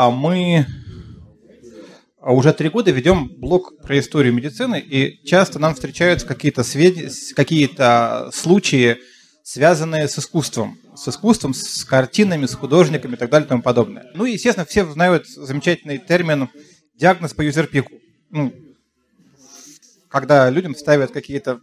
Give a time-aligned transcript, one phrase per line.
[0.00, 0.64] а мы
[2.22, 7.12] уже три года ведем блог про историю медицины, и часто нам встречаются какие-то свед...
[7.36, 8.96] какие-то случаи,
[9.42, 10.78] связанные с искусством.
[10.94, 14.06] С искусством, с картинами, с художниками и так далее и тому подобное.
[14.14, 16.48] Ну и, естественно, все знают замечательный термин
[16.94, 17.92] диагноз по юзерпику.
[18.30, 18.54] Ну,
[20.08, 21.60] когда людям ставят какие-то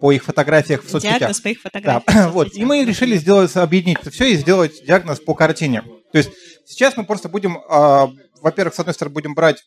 [0.00, 1.18] по их фотографиях в соцсетях.
[1.18, 2.02] Диагноз по их фотографиям.
[2.06, 2.28] Да.
[2.30, 2.54] вот.
[2.54, 5.82] И мы решили сделать, объединить это все и сделать диагноз по картине.
[6.16, 6.30] То есть
[6.64, 8.06] сейчас мы просто будем, э,
[8.40, 9.62] во-первых, с одной стороны, будем брать,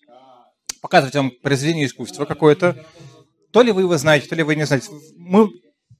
[0.82, 2.84] показывать вам произведение искусства какое-то.
[3.52, 4.88] То ли вы его знаете, то ли вы не знаете.
[5.16, 5.50] Мы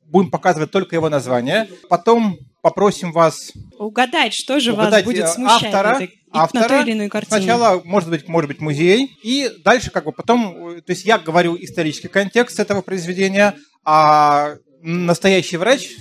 [0.06, 1.70] будем показывать только его название.
[1.88, 6.68] Потом попросим вас угадать, что же угадать вас будет э, смущать автора, этой, автора, на
[6.68, 7.42] той или иной картине.
[7.42, 11.20] Сначала, может быть, может быть, музей, и дальше как бы потом, э, то есть я
[11.20, 13.56] говорю исторический контекст этого произведения,
[13.86, 15.92] а настоящий врач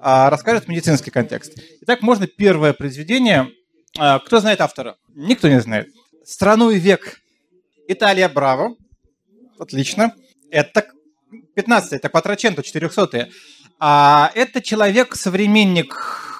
[0.00, 1.58] а, расскажет медицинский контекст.
[1.82, 3.48] Итак, можно первое произведение.
[3.98, 4.96] А, кто знает автора?
[5.14, 5.88] Никто не знает.
[6.24, 7.20] «Страну и век».
[7.88, 8.76] Италия Браво.
[9.58, 10.14] Отлично.
[10.50, 10.86] Это
[11.54, 13.28] 15 это Кватраченто, 400
[13.80, 15.94] а это человек, современник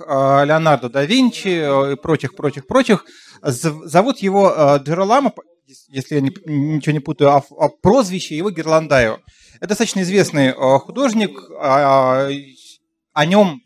[0.06, 3.04] а, Леонардо да Винчи и прочих, прочих, прочих.
[3.42, 5.32] Зовут его Джероламо,
[5.88, 9.20] если я ничего не путаю, а, а прозвище его Герландаю.
[9.56, 12.28] Это достаточно известный э, художник, а,
[13.18, 13.64] о нем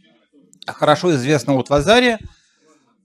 [0.67, 2.17] хорошо известно от Вазари.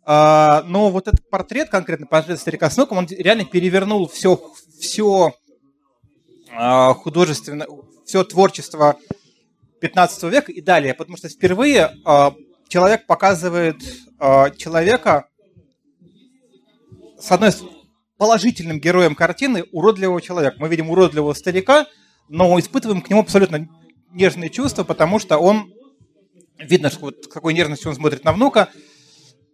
[0.06, 4.42] А, но вот этот портрет, конкретно портрет старика с он реально перевернул все,
[4.80, 5.34] все
[6.54, 7.68] а, художественное,
[8.06, 8.96] все творчество
[9.82, 11.92] 15 века и далее, потому что впервые
[12.70, 13.78] человек показывает
[14.58, 15.28] человека
[17.20, 17.52] с одной
[18.18, 20.56] положительным героем картины уродливого человека.
[20.60, 21.88] Мы видим уродливого старика,
[22.30, 23.68] но испытываем к нему абсолютно
[24.12, 25.72] нежные чувства, потому что он,
[26.60, 28.70] видно, что вот какой нежностью он смотрит на внука.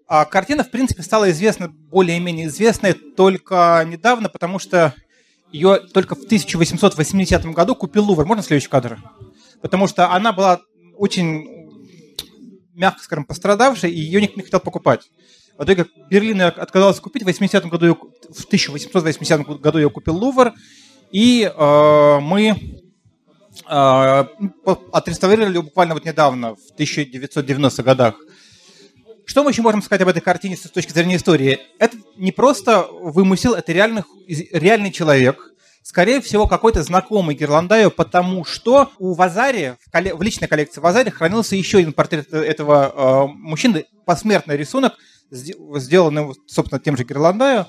[0.08, 4.94] А картина, в принципе, стала известна, более-менее известной только недавно, потому что
[5.52, 8.26] ее только в 1880 году купил Лувр.
[8.26, 9.00] Можно следующий кадр?
[9.62, 10.62] Потому что она была
[10.98, 11.70] очень,
[12.74, 15.10] мягко скажем, пострадавшей, и ее никто не хотел покупать.
[15.58, 17.24] В итоге Берлин отказался купить.
[17.24, 20.54] В, 80 году ее, в 1880 году ее купил Лувр.
[21.12, 22.83] И э, мы
[23.66, 28.16] отреставрировали буквально вот недавно, в 1990-х годах.
[29.26, 31.60] Что мы еще можем сказать об этой картине с точки зрения истории?
[31.80, 35.54] Это не просто вымысел, это реальный, реальный человек,
[35.84, 41.10] скорее всего, какой-то знакомый Герландаю, потому что у Вазари, в, колле- в личной коллекции Вазари
[41.10, 44.94] хранился еще один портрет этого э, мужчины, посмертный рисунок,
[45.30, 47.68] сделанный, собственно, тем же Герландаю.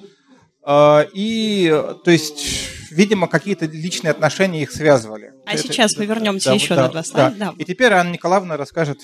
[0.67, 1.69] Э, и,
[2.05, 5.34] то есть, видимо, какие-то личные отношения их связывали.
[5.47, 7.37] А это, сейчас мы вернемся да, еще да, на два слайда.
[7.37, 7.47] Да.
[7.47, 7.55] Да.
[7.59, 9.00] И теперь Анна Николаевна расскажет.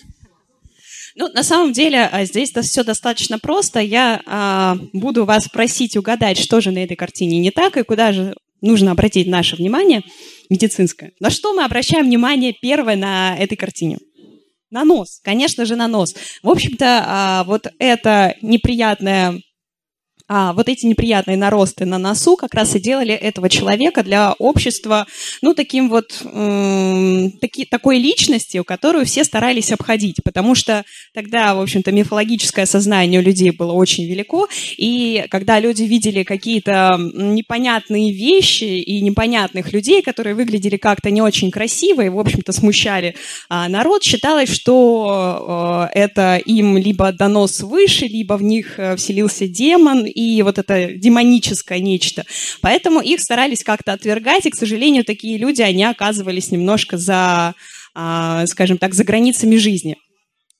[1.16, 3.80] Ну, на самом деле, а, здесь все достаточно просто.
[3.80, 8.12] Я а, буду вас просить угадать, что же на этой картине не так и куда
[8.12, 10.02] же нужно обратить наше внимание
[10.48, 11.12] медицинское.
[11.20, 13.98] На что мы обращаем внимание первое на этой картине?
[14.70, 16.14] На нос, конечно же, на нос.
[16.42, 19.40] В общем-то, а, вот это неприятное
[20.32, 25.08] а, вот эти неприятные наросты на носу как раз и делали этого человека для общества,
[25.42, 31.60] ну, таким вот, э, таки, такой личностью, которую все старались обходить, потому что тогда, в
[31.60, 34.46] общем-то, мифологическое сознание у людей было очень велико,
[34.76, 41.50] и когда люди видели какие-то непонятные вещи и непонятных людей, которые выглядели как-то не очень
[41.50, 43.16] красиво и, в общем-то, смущали
[43.48, 49.48] а, народ, считалось, что э, это им либо донос выше, либо в них э, вселился
[49.48, 52.24] демон, и вот это демоническое нечто.
[52.60, 57.54] Поэтому их старались как-то отвергать, и, к сожалению, такие люди, они оказывались немножко за,
[57.94, 59.96] а, скажем так, за границами жизни.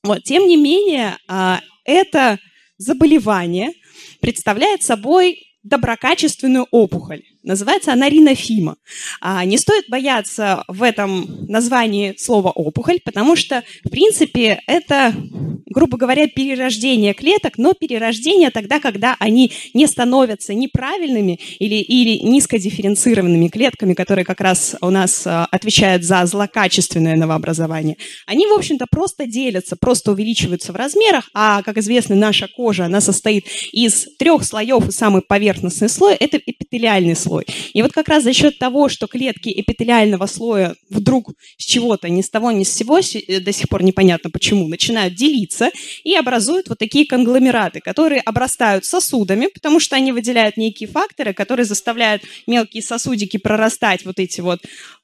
[0.03, 0.25] Вот.
[0.25, 2.39] Тем не менее, а, это
[2.79, 3.73] заболевание
[4.21, 7.23] представляет собой доброкачественную опухоль.
[7.43, 8.77] Называется она ринофима.
[9.21, 15.15] А не стоит бояться в этом названии слова опухоль, потому что, в принципе, это,
[15.71, 23.49] грубо говоря, перерождение клеток, но перерождение тогда, когда они не становятся неправильными или, или низкодифференцированными
[23.49, 27.97] клетками, которые как раз у нас а, отвечают за злокачественное новообразование.
[28.27, 33.01] Они, в общем-то, просто делятся, просто увеличиваются в размерах, а, как известно, наша кожа, она
[33.01, 37.47] состоит из трех слоев, и самый поверхностный слой– это эпителиальный слой.
[37.73, 42.23] И вот как раз за счет того, что клетки эпителиального слоя вдруг с чего-то, ни
[42.23, 45.60] с того, ни с сего, э, до сих пор непонятно почему, начинают делиться
[46.05, 51.67] и образуют вот такие конгломераты, которые обрастают сосудами, потому что они выделяют некие факторы, которые
[51.67, 54.61] заставляют мелкие сосудики прорастать вот эти вот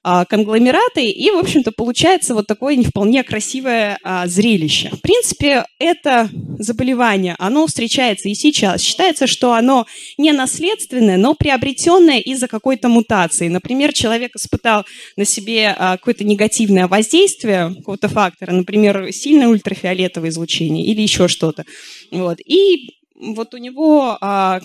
[0.08, 4.90] а, конгломераты, и, в общем-то, получается вот такое не вполне красивое а, зрелище.
[4.92, 6.30] В принципе, это
[6.60, 8.82] заболевание, оно встречается и сейчас.
[8.82, 9.84] Считается, что оно
[10.16, 13.48] не наследственное, но приобретенное из-за какой-то мутации.
[13.48, 14.84] Например, человек испытал
[15.16, 21.64] на себе а, какое-то негативное воздействие какого-то фактора, например, сильное ультрафиолетовое излучение или еще что-то.
[22.12, 22.38] Вот.
[22.46, 24.60] И вот у него а,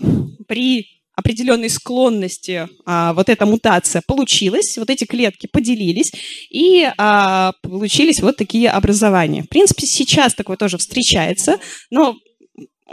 [0.48, 6.12] при определенной склонности а, вот эта мутация получилась, вот эти клетки поделились,
[6.50, 9.44] и а, получились вот такие образования.
[9.44, 11.58] В принципе, сейчас такое тоже встречается,
[11.90, 12.18] но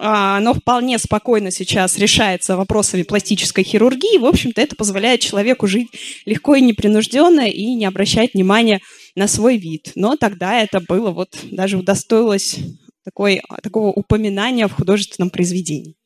[0.01, 4.19] а, оно вполне спокойно сейчас решается вопросами пластической хирургии.
[4.19, 5.89] В общем-то, это позволяет человеку жить
[6.25, 8.81] легко и непринужденно и не обращать внимания
[9.17, 9.93] на свой вид.
[9.97, 12.59] Но тогда это было вот даже удостоилось
[13.05, 15.97] такой, такого упоминания в художественном произведении.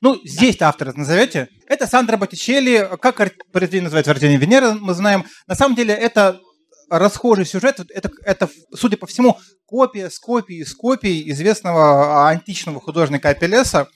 [0.00, 1.48] Ну, здесь-то автора назовете.
[1.66, 2.88] Это Сандра Боттичелли.
[3.00, 3.16] Как
[3.52, 5.24] произведение называется «Рождение Венеры», мы знаем.
[5.46, 6.40] На самом деле это
[6.88, 7.80] расхожий сюжет.
[7.90, 13.88] Это, это, судя по всему, копия с копией с копией известного античного художника Апеллеса,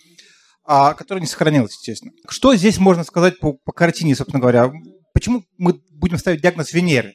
[0.65, 2.13] а, который не сохранилось, естественно.
[2.29, 4.71] Что здесь можно сказать по, по картине, собственно говоря?
[5.15, 7.15] Почему мы будем ставить диагноз Венеры?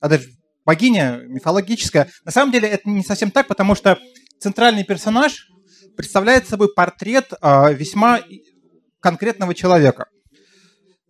[0.00, 0.28] А даже
[0.64, 2.08] богиня мифологическая.
[2.24, 3.98] На самом деле это не совсем так, потому что
[4.40, 5.46] центральный персонаж
[5.96, 8.20] представляет собой портрет э, весьма
[9.00, 10.06] конкретного человека.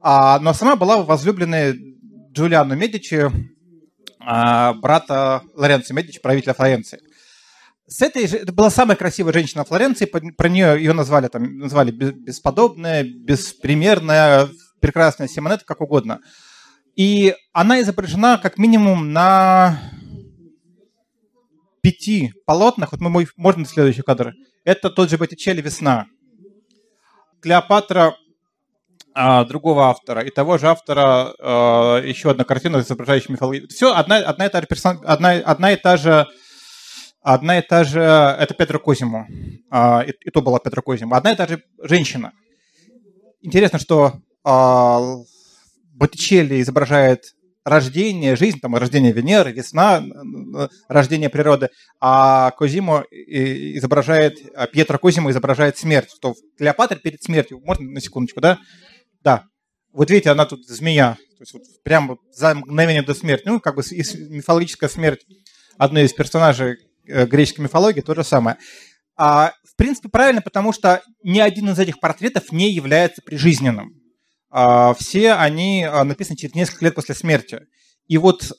[0.00, 1.96] А, но сама была возлюбленной
[2.32, 3.30] Джулиану Медичи,
[4.18, 7.00] а, брата Лоренцо Медичи, правителя Флоренции.
[7.92, 11.90] С этой же, это была самая красивая женщина Флоренции, про нее ее назвали, там, назвали
[11.90, 14.48] бесподобная, беспримерная,
[14.80, 16.20] прекрасная Симонетта, как угодно.
[16.96, 19.78] И она изображена как минимум на
[21.82, 22.92] пяти полотнах.
[22.92, 24.32] Вот мы можно следующий кадр.
[24.64, 26.06] Это тот же Боттичелли «Весна».
[27.42, 28.16] Клеопатра
[29.14, 33.68] а, другого автора и того же автора а, еще одна картина, изображающая мифологию.
[33.68, 35.00] Все одна, одна, и та же персон...
[35.04, 36.26] одна, одна и та же
[37.22, 39.26] одна и та же, это Петра Козиму,
[39.70, 42.32] а, и, и то была Петра Козиму, одна и та же женщина.
[43.40, 44.14] Интересно, что
[44.44, 45.00] а,
[45.94, 47.24] Боттичелли изображает
[47.64, 50.02] рождение, жизнь, там, рождение Венеры, весна,
[50.88, 51.70] рождение природы,
[52.00, 58.40] а Козимо изображает, а Пьетро Козимо изображает смерть, что Клеопатра перед смертью, можно на секундочку,
[58.40, 58.58] да?
[59.22, 59.44] Да.
[59.92, 63.76] Вот видите, она тут змея, то есть вот прямо за мгновение до смерти, ну, как
[63.76, 65.20] бы мифологическая смерть
[65.78, 68.58] одной из персонажей греческой мифологии то же самое.
[69.16, 74.00] А, в принципе, правильно, потому что ни один из этих портретов не является прижизненным.
[74.50, 77.60] А, все они а, написаны через несколько лет после смерти.
[78.08, 78.52] И вот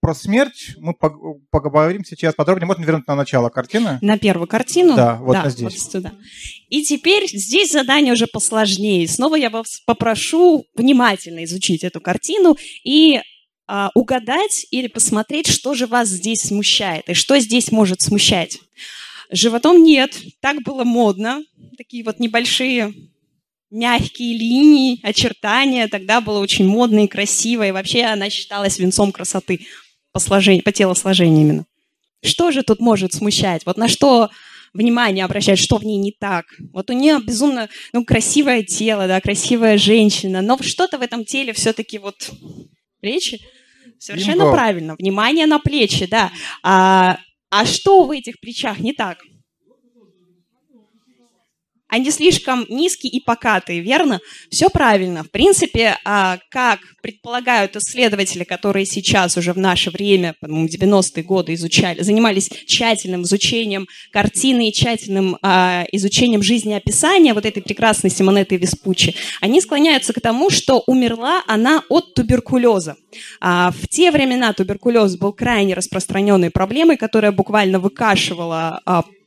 [0.00, 2.66] про смерть мы поговорим сейчас подробнее.
[2.66, 3.98] Можно вернуть на начало картины?
[4.00, 4.96] На первую картину?
[4.96, 5.82] Да, вот да, здесь.
[5.82, 6.12] Вот сюда.
[6.70, 9.06] И теперь здесь задание уже посложнее.
[9.06, 13.20] Снова я вас попрошу внимательно изучить эту картину и
[13.66, 18.58] а, угадать или посмотреть, что же вас здесь смущает и что здесь может смущать.
[19.30, 21.42] Животом нет, так было модно,
[21.78, 22.92] такие вот небольшие
[23.70, 29.66] мягкие линии, очертания, тогда было очень модно и красиво, и вообще она считалась венцом красоты
[30.12, 31.66] по, сложению, по телосложению именно.
[32.22, 33.66] Что же тут может смущать?
[33.66, 34.30] Вот на что
[34.72, 36.46] внимание обращать, что в ней не так.
[36.72, 41.52] Вот у нее безумно ну, красивое тело, да, красивая женщина, но что-то в этом теле
[41.52, 42.30] все-таки вот
[43.04, 43.40] плечи.
[43.98, 44.52] Совершенно Бинго.
[44.52, 44.96] правильно.
[44.98, 46.30] Внимание на плечи, да.
[46.62, 47.18] А,
[47.50, 49.18] а что в этих плечах не так?
[51.94, 54.18] Они слишком низкие и покатые, верно?
[54.50, 55.22] Все правильно.
[55.22, 61.54] В принципе, а, как предполагают исследователи, которые сейчас уже в наше время, по-моему, 90-е годы
[61.54, 69.14] изучали, занимались тщательным изучением картины и тщательным а, изучением жизнеописания вот этой прекрасной Симонеты Веспуччи,
[69.40, 72.96] они склоняются к тому, что умерла она от туберкулеза.
[73.40, 78.80] А, в те времена туберкулез был крайне распространенной проблемой, которая буквально выкашивала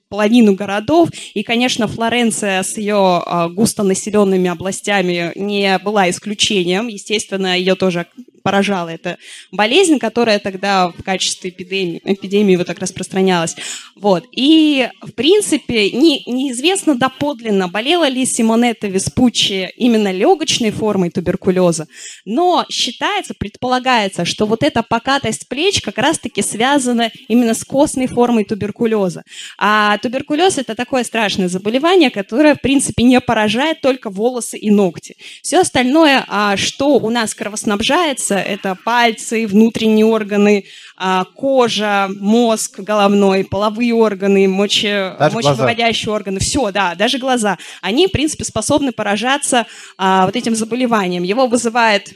[0.10, 1.10] половину городов.
[1.34, 6.88] И, конечно, Флоренция с ее а, густонаселенными областями не была исключением.
[6.88, 8.08] Естественно, ее тоже
[8.44, 9.17] поражала эта
[9.51, 13.56] болезнь, которая тогда в качестве эпидемии, эпидемии вот так распространялась.
[13.96, 14.25] Вот.
[14.32, 21.88] И, в принципе, не, неизвестно доподлинно, болела ли Симонетта Веспуччи именно легочной формой туберкулеза,
[22.25, 28.44] но считается, предполагается, что вот эта покатость плеч как раз-таки связана именно с костной формой
[28.44, 29.24] туберкулеза.
[29.58, 35.15] А туберкулез– это такое страшное заболевание, которое, в принципе, не поражает только волосы и ногти.
[35.41, 38.36] Все остальное, а, что у нас кровоснабжается, разделяется.
[38.36, 40.65] Это пальцы, внутренние органы,
[40.98, 46.39] а, кожа, мозг головной, половые органы, моче, мочевыводящие органы.
[46.39, 47.57] Все, да, даже глаза.
[47.81, 49.65] Они, в принципе, способны поражаться
[49.98, 51.24] а, вот этим заболеванием.
[51.24, 52.13] Его вызывает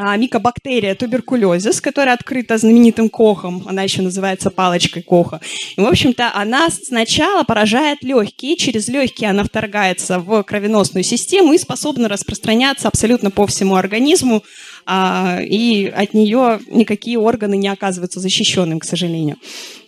[0.00, 5.40] а, микобактерия туберкулезис, которая открыта знаменитым Кохом, она еще называется палочкой Коха.
[5.76, 11.58] И, в общем-то, она сначала поражает легкие, через легкие она вторгается в кровеносную систему и
[11.58, 14.44] способна распространяться абсолютно по всему организму,
[14.88, 19.36] и от нее никакие органы не оказываются защищенным, к сожалению.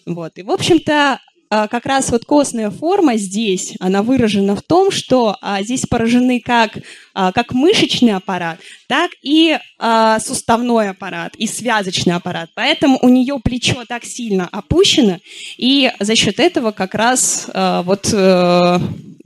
[0.07, 0.39] Вот.
[0.39, 1.21] И, в общем-то,
[1.53, 6.41] а, как раз вот костная форма здесь, она выражена в том, что а, здесь поражены
[6.41, 6.79] как,
[7.13, 12.51] а, как мышечный аппарат, так и а, суставной аппарат, и связочный аппарат.
[12.55, 15.19] Поэтому у нее плечо так сильно опущено,
[15.57, 18.81] и за счет этого как раз а, вот а,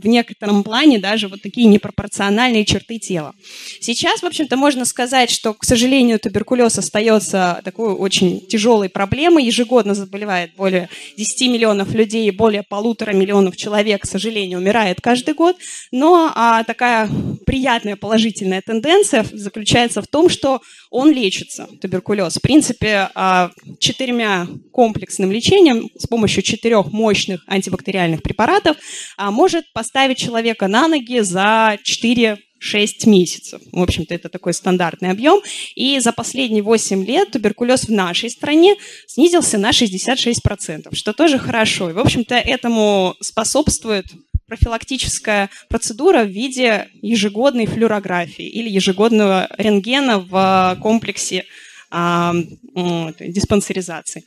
[0.04, 3.34] в некотором плане даже вот такие непропорциональные черты тела.
[3.80, 9.44] Сейчас, в общем-то, можно сказать, что, к сожалению, туберкулез остается такой очень тяжелой проблемой.
[9.44, 15.56] Ежегодно заболевает более 10 миллионов людей, более полутора миллионов человек, к сожалению, умирает каждый год.
[15.90, 17.08] Но а, такая
[17.46, 20.60] приятная положительная тенденция заключается в том, что
[20.94, 22.36] он лечится, туберкулез.
[22.36, 28.76] В принципе, а, четырьмя комплексным лечением с помощью четырех мощных антибактериальных препаратов
[29.16, 33.60] а, может поставить человека на ноги за 4 6 месяцев.
[33.72, 35.40] В общем-то, это такой стандартный объем.
[35.74, 38.76] И за последние 8 лет туберкулез в нашей стране
[39.08, 41.90] снизился на 66%, что тоже хорошо.
[41.90, 44.06] И, в общем-то, этому способствует
[44.46, 51.44] профилактическая процедура в виде ежегодной флюорографии или ежегодного рентгена в комплексе
[51.90, 54.24] а, диспансеризации.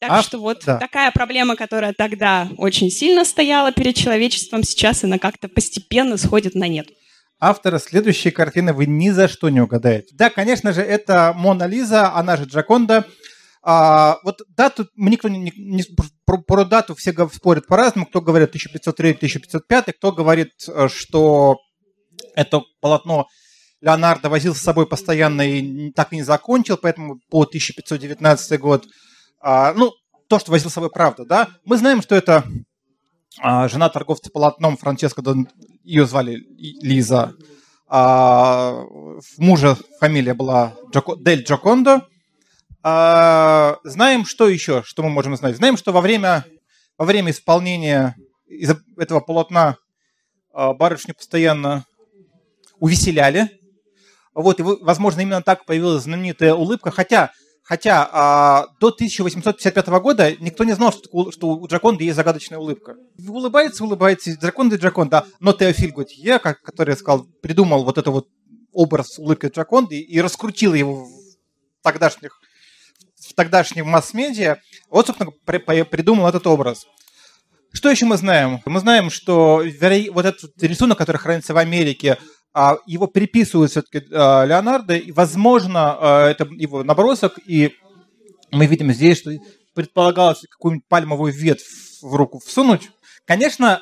[0.00, 0.78] Так а, что вот да.
[0.78, 6.68] такая проблема, которая тогда очень сильно стояла перед человечеством, сейчас она как-то постепенно сходит на
[6.68, 6.88] нет.
[7.38, 10.14] Автора следующей картины вы ни за что не угадаете.
[10.14, 13.06] Да, конечно же, это Мона Лиза, она же Джаконда.
[13.62, 15.84] А, вот дату, никто не, не, не
[16.24, 18.06] про, про дату все спорят по-разному.
[18.06, 21.58] Кто говорит 1503-1505, кто говорит, э, что
[22.34, 23.26] это полотно
[23.80, 28.86] Леонардо возил с собой постоянно и так и не закончил, поэтому по 1519 год.
[29.40, 29.92] А, ну,
[30.28, 31.48] то, что возил с собой, правда, да.
[31.64, 32.44] Мы знаем, что это
[33.38, 35.22] а, жена торговца полотном Франческо,
[35.82, 36.36] ее звали
[36.82, 37.34] Лиза.
[37.88, 38.84] А,
[39.38, 42.06] мужа фамилия была Джоко, Дель Джокондо.
[42.82, 45.56] А, знаем, что еще, что мы можем знать?
[45.56, 46.44] Знаем, что во время,
[46.96, 49.76] во время исполнения из этого полотна
[50.52, 51.84] а, барышню постоянно
[52.78, 53.50] увеселяли.
[54.32, 56.90] Вот, и, возможно, именно так появилась знаменитая улыбка.
[56.90, 57.32] Хотя,
[57.62, 62.96] хотя а, до 1855 года никто не знал, что, что у Джаконды есть загадочная улыбка.
[63.28, 65.26] Улыбается, улыбается, Джаконда Джаконда.
[65.38, 68.28] Но Теофиль Готье, который сказал, придумал вот этот вот
[68.72, 72.40] образ улыбки Джаконды и раскрутил его в тогдашних
[73.30, 74.58] в тогдашнем масс-медиа,
[74.90, 76.86] вот, собственно, придумал этот образ.
[77.72, 78.60] Что еще мы знаем?
[78.66, 79.62] Мы знаем, что
[80.12, 82.18] вот этот рисунок, который хранится в Америке,
[82.52, 87.72] а, его приписывают все-таки а, Леонардо, и, возможно, а, это его набросок, и
[88.50, 89.30] мы видим здесь, что
[89.74, 91.64] предполагалось какую-нибудь пальмовую ветвь
[92.02, 92.90] в руку всунуть.
[93.24, 93.80] Конечно,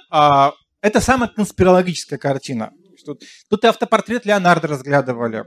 [0.82, 2.72] это самая конспирологическая картина.
[3.48, 5.44] Тут, и автопортрет Леонардо разглядывали,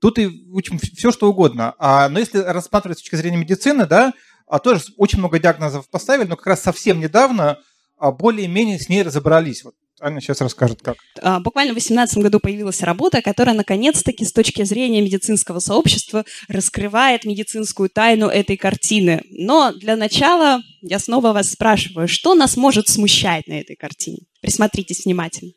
[0.00, 1.74] Тут и учим все, что угодно.
[1.78, 4.12] А, но если рассматривать с точки зрения медицины, да,
[4.46, 7.58] а, тоже очень много диагнозов поставили, но как раз совсем недавно
[7.98, 9.64] а, более-менее с ней разобрались.
[9.64, 10.96] Вот Аня сейчас расскажет, как.
[11.22, 17.24] А, буквально в 2018 году появилась работа, которая наконец-таки с точки зрения медицинского сообщества раскрывает
[17.24, 19.22] медицинскую тайну этой картины.
[19.30, 24.18] Но для начала я снова вас спрашиваю, что нас может смущать на этой картине?
[24.42, 25.52] Присмотритесь внимательно.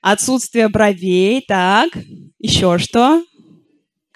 [0.00, 1.90] Отсутствие бровей, так,
[2.40, 3.22] еще что?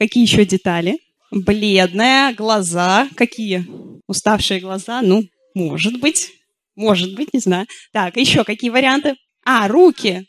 [0.01, 0.99] Какие еще детали?
[1.31, 3.07] Бледная, глаза.
[3.17, 3.67] Какие?
[4.07, 5.03] Уставшие глаза?
[5.03, 6.31] Ну, может быть.
[6.75, 7.67] Может быть, не знаю.
[7.93, 9.17] Так, еще какие варианты?
[9.45, 10.27] А, руки.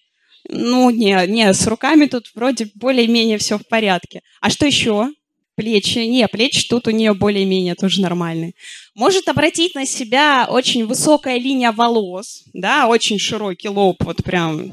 [0.49, 4.23] Ну, не, не, с руками тут вроде более-менее все в порядке.
[4.41, 5.07] А что еще?
[5.55, 5.99] Плечи.
[5.99, 8.55] Не, плечи тут у нее более-менее тоже нормальные.
[8.93, 14.69] Может обратить на себя очень высокая линия волос, да, очень широкий лоб, вот прям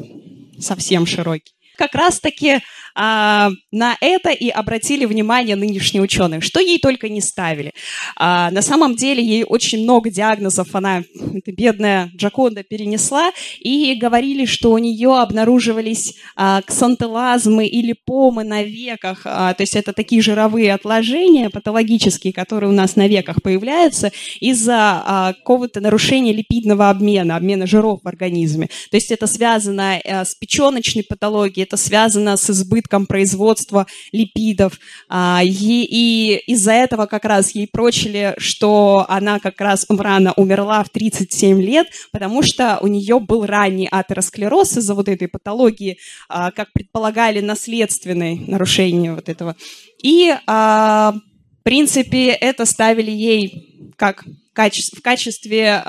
[0.58, 1.52] совсем широкий.
[1.76, 2.62] Как раз-таки
[2.94, 7.72] а, на это и обратили внимание нынешние ученые, что ей только не ставили.
[8.16, 11.02] А, на самом деле ей очень много диагнозов она,
[11.34, 13.30] эта бедная Джаконда, перенесла,
[13.60, 19.76] и говорили, что у нее обнаруживались а, ксантелазмы или помы на веках, а, то есть
[19.76, 26.32] это такие жировые отложения патологические, которые у нас на веках появляются из-за а, какого-то нарушения
[26.32, 28.68] липидного обмена, обмена жиров в организме.
[28.90, 34.78] То есть это связано а, с печеночной патологией, это связано с избытком попыткам производства липидов.
[35.08, 40.90] А, и, из-за этого как раз ей прочили, что она как раз рано умерла в
[40.90, 46.72] 37 лет, потому что у нее был ранний атеросклероз из-за вот этой патологии, а, как
[46.72, 49.56] предполагали, наследственное нарушение вот этого.
[50.02, 51.14] И, а,
[51.60, 55.82] в принципе, это ставили ей как в качестве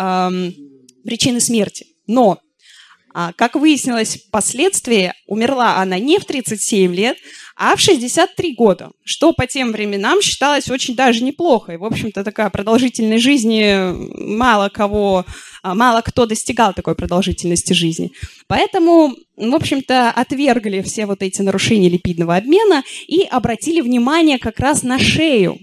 [1.04, 1.86] причины смерти.
[2.08, 2.40] Но
[3.14, 7.18] как выяснилось впоследствии, умерла она не в 37 лет,
[7.56, 11.74] а в 63 года, что по тем временам считалось очень даже неплохо.
[11.74, 15.26] И, в общем-то, такая продолжительной жизни мало кого,
[15.62, 18.14] а, мало кто достигал такой продолжительности жизни.
[18.48, 24.84] Поэтому, в общем-то, отвергли все вот эти нарушения липидного обмена и обратили внимание как раз
[24.84, 25.60] на шею,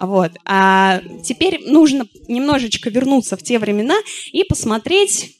[0.00, 0.32] вот.
[0.44, 3.96] А теперь нужно немножечко вернуться в те времена
[4.32, 5.37] и посмотреть,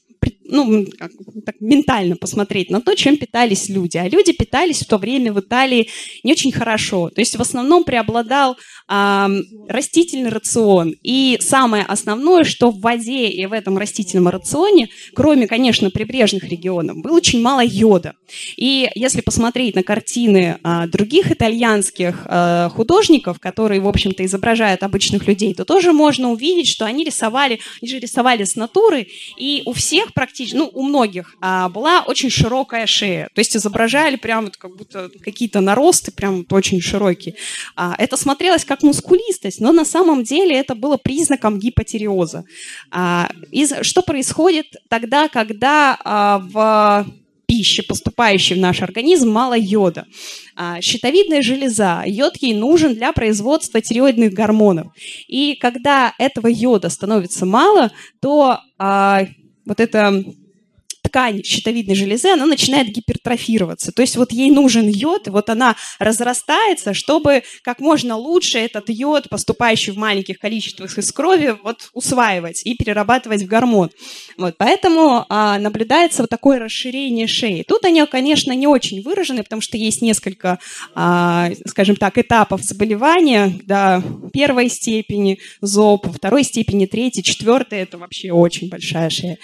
[0.49, 1.11] ну, как,
[1.45, 3.97] так ментально посмотреть на то, чем питались люди.
[3.97, 5.89] А люди питались в то время в Италии
[6.23, 7.09] не очень хорошо.
[7.09, 9.27] То есть в основном преобладал э,
[9.67, 10.95] растительный рацион.
[11.03, 16.97] И самое основное, что в воде и в этом растительном рационе, кроме, конечно, прибрежных регионов,
[16.97, 18.13] было очень мало йода.
[18.57, 25.27] И если посмотреть на картины э, других итальянских э, художников, которые, в общем-то, изображают обычных
[25.27, 29.73] людей, то тоже можно увидеть, что они рисовали, они же рисовали с натуры, и у
[29.73, 33.29] всех практически, ну, у многих а, была очень широкая шея.
[33.33, 37.35] То есть изображали прям вот как будто какие-то наросты прям вот очень широкие.
[37.75, 42.45] А, это смотрелось как мускулистость, но на самом деле это было признаком гипотериоза.
[42.91, 47.05] А, из, что происходит тогда, когда а, в
[47.49, 50.05] пище, поступающей в наш организм, мало йода.
[50.55, 54.87] А, щитовидная железа, йод ей нужен для производства тиреоидных гормонов.
[55.27, 57.91] И когда этого йода становится мало,
[58.21, 59.25] то а,
[59.69, 60.23] вот это
[61.09, 63.91] ткань щитовидной железы, она начинает гипертрофироваться.
[63.91, 68.89] То есть вот ей нужен йод, и вот она разрастается, чтобы как можно лучше этот
[68.89, 73.89] йод, поступающий в маленьких количествах из крови, вот усваивать и перерабатывать в гормон.
[74.37, 77.63] Вот, поэтому а, наблюдается вот такое расширение шеи.
[77.67, 80.59] Тут они, конечно, не очень выражены, потому что есть несколько,
[80.95, 88.31] а, скажем так, этапов заболевания, да, первой степени ЗОП, второй степени, третьей, четвертой, это вообще
[88.31, 89.37] очень большая шея.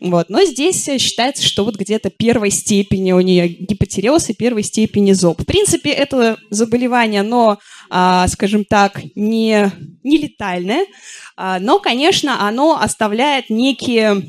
[0.00, 0.30] Вот.
[0.30, 5.42] Но здесь считается, что вот где-то первой степени у нее гипотереоз и первой степени ЗОП.
[5.42, 7.58] В принципе, это заболевание, но,
[7.90, 9.70] а, скажем так, не,
[10.02, 10.86] не летальное,
[11.36, 14.22] а, но, конечно, оно оставляет некие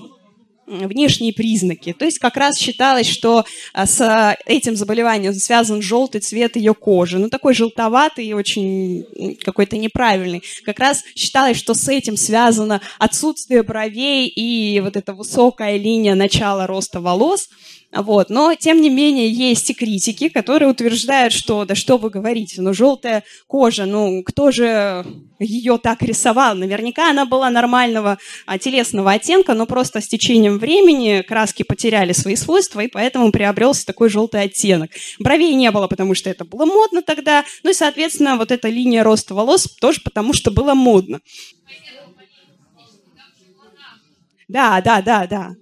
[0.71, 1.93] внешние признаки.
[1.93, 7.19] То есть как раз считалось, что а, с этим заболеванием связан желтый цвет ее кожи.
[7.19, 9.05] Ну, такой желтоватый и очень
[9.43, 10.43] какой-то неправильный.
[10.65, 16.67] Как раз считалось, что с этим связано отсутствие бровей и вот эта высокая линия начала
[16.67, 17.49] роста волос.
[17.93, 18.29] Вот.
[18.29, 22.73] Но, тем не менее, есть и критики, которые утверждают, что, да что вы говорите, ну,
[22.73, 25.05] желтая кожа, ну, кто же
[25.39, 26.55] ее так рисовал?
[26.55, 32.37] Наверняка она была нормального а, телесного оттенка, но просто с течением времени краски потеряли свои
[32.37, 34.91] свойства, и поэтому приобрелся такой желтый оттенок.
[35.19, 39.03] Бровей не было, потому что это было модно тогда, ну и, соответственно, вот эта линия
[39.03, 41.19] роста волос тоже потому, что было модно.
[44.47, 45.55] Да, да, да, да.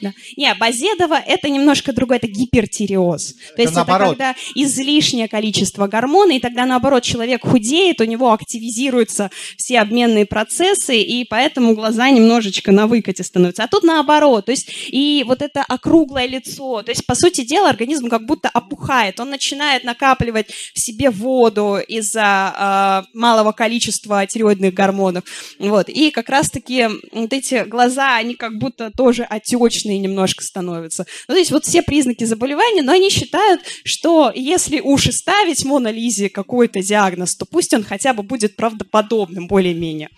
[0.00, 0.12] Да.
[0.36, 3.32] Не, Базедова это немножко другое, это гипертиреоз.
[3.32, 4.08] То это есть наоборот.
[4.08, 10.26] это когда излишнее количество гормона, и тогда наоборот человек худеет, у него активизируются все обменные
[10.26, 13.64] процессы, и поэтому глаза немножечко на выкате становятся.
[13.64, 17.70] А тут наоборот, то есть и вот это округлое лицо, то есть по сути дела
[17.70, 24.74] организм как будто опухает, он начинает накапливать в себе воду из-за э, малого количества тиреоидных
[24.74, 25.24] гормонов,
[25.58, 31.06] вот, и как раз-таки вот эти глаза, они как будто тоже отечные, мрачные немножко становятся.
[31.28, 35.64] Ну, то есть вот все признаки заболевания, но они считают, что если уж и ставить
[35.64, 35.92] Мона
[36.32, 40.08] какой-то диагноз, то пусть он хотя бы будет правдоподобным более-менее.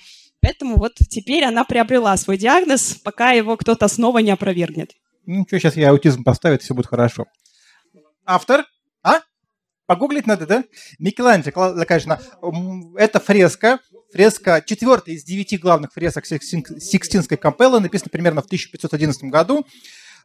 [0.40, 4.92] Поэтому вот теперь она приобрела свой диагноз, пока его кто-то снова не опровергнет.
[5.26, 7.26] Ну, ничего, сейчас я аутизм поставить, все будет хорошо.
[8.24, 8.64] Автор?
[9.88, 10.64] Погуглить надо, да?
[10.98, 12.20] Микеланджело, конечно,
[12.98, 13.78] это фреска,
[14.12, 19.66] фреска, четвертая из девяти главных фресок Сикстинской капеллы, написана примерно в 1511 году.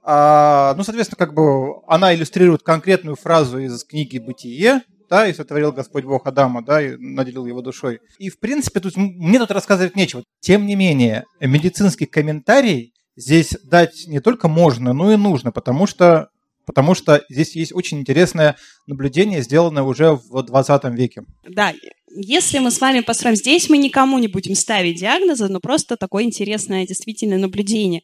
[0.04, 5.71] А, ну, соответственно, как бы она иллюстрирует конкретную фразу из книги «Бытие», да, и сотворил
[5.71, 8.02] Господь Бог Адама, да, и наделил его душой.
[8.19, 10.26] И, в принципе, тут, мне тут рассказывать нечего.
[10.41, 16.28] Тем не менее, медицинский комментарий здесь дать не только можно, но и нужно, потому что,
[16.65, 18.56] потому что здесь есть очень интересное
[18.88, 21.23] наблюдение, сделанное уже в 20 веке.
[21.47, 21.73] Да,
[22.15, 26.23] если мы с вами построим здесь, мы никому не будем ставить диагнозы, но просто такое
[26.23, 28.04] интересное действительно наблюдение.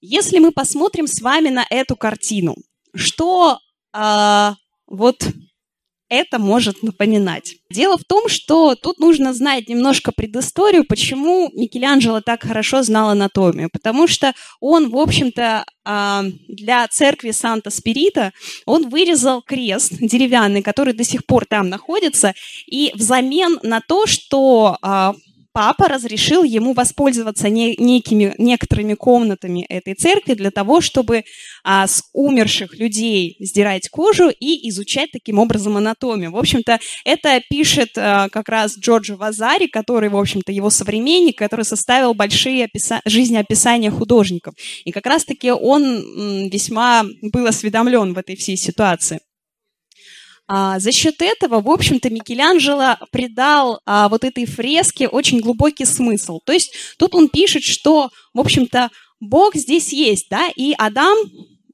[0.00, 2.56] Если мы посмотрим с вами на эту картину,
[2.94, 3.58] что
[3.94, 4.50] э,
[4.86, 5.26] вот
[6.08, 7.56] это может напоминать.
[7.70, 13.70] Дело в том, что тут нужно знать немножко предысторию, почему Микеланджело так хорошо знал анатомию.
[13.72, 18.32] Потому что он, в общем-то, а, для церкви Санта-Спирита
[18.66, 22.34] он вырезал крест деревянный, который до сих пор там находится,
[22.66, 25.14] и взамен на то, что а,
[25.56, 31.24] папа разрешил ему воспользоваться не, некими, некоторыми комнатами этой церкви для того, чтобы
[31.64, 36.32] а, с умерших людей сдирать кожу и изучать таким образом анатомию.
[36.32, 41.64] В общем-то, это пишет а, как раз Джорджо Вазари, который, в общем-то, его современник, который
[41.64, 44.52] составил большие описа- жизнеописания художников.
[44.84, 49.20] И как раз-таки он м, весьма был осведомлен в этой всей ситуации.
[50.48, 56.40] А, за счет этого, в общем-то, Микеланджело придал а, вот этой фреске очень глубокий смысл.
[56.44, 61.16] То есть тут он пишет, что, в общем-то, Бог здесь есть, да, и Адам,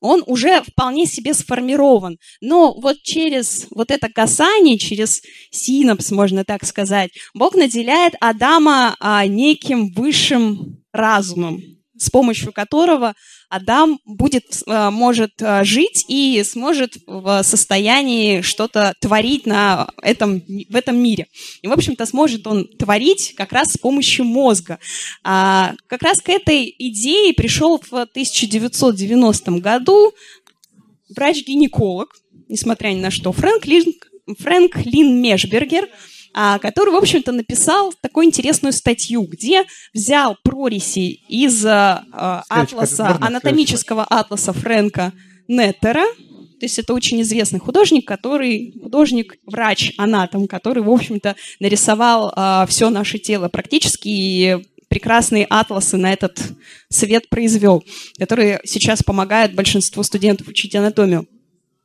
[0.01, 2.19] он уже вполне себе сформирован.
[2.41, 9.27] Но вот через вот это касание, через синапс, можно так сказать, Бог наделяет Адама а,
[9.27, 11.63] неким высшим разумом,
[12.03, 13.15] с помощью которого
[13.49, 20.75] Адам будет, э, может э, жить и сможет в состоянии что-то творить на этом, в
[20.75, 21.29] этом мире.
[21.62, 24.81] И, в общем-то, сможет он творить как раз с помощью мозга.
[25.23, 30.12] А как раз к этой идее пришел в 1990 году
[31.15, 32.09] врач-гинеколог,
[32.49, 33.95] несмотря ни на что, Фрэнк Лин,
[34.38, 35.88] Фрэнк Лин Мешбергер–
[36.33, 44.53] который, в общем-то, написал такую интересную статью, где взял прореси из а, атласа, анатомического атласа
[44.53, 45.12] Фрэнка
[45.49, 46.05] Неттера,
[46.62, 52.66] то есть это очень известный художник, который художник, врач, анатом, который, в общем-то, нарисовал э,
[52.68, 56.40] все наше тело практически и прекрасные атласы на этот
[56.88, 57.83] свет произвел,
[58.16, 61.27] которые сейчас помогают большинству студентов учить анатомию.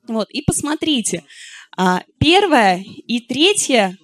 [0.07, 1.23] Вот, и посмотрите,
[2.19, 3.97] первое и третье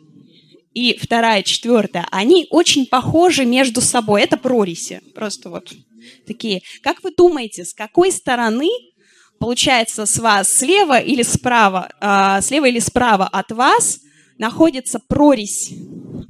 [0.73, 4.23] и вторая, четвертая, они очень похожи между собой.
[4.23, 5.71] Это прориси, просто вот
[6.25, 6.61] такие.
[6.81, 8.69] Как вы думаете, с какой стороны
[9.39, 13.99] получается с вас слева или справа, э, слева или справа от вас
[14.37, 15.71] находится прорезь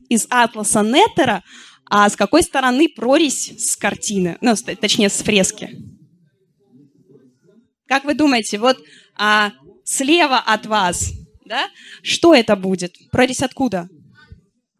[0.09, 1.43] из атласа Неттера,
[1.85, 5.77] а с какой стороны прорезь с картины, ну, точнее, с фрески?
[7.87, 8.77] Как вы думаете, вот
[9.15, 9.51] а,
[9.83, 11.11] слева от вас,
[11.45, 11.69] да,
[12.01, 12.95] что это будет?
[13.11, 13.89] Прорезь откуда?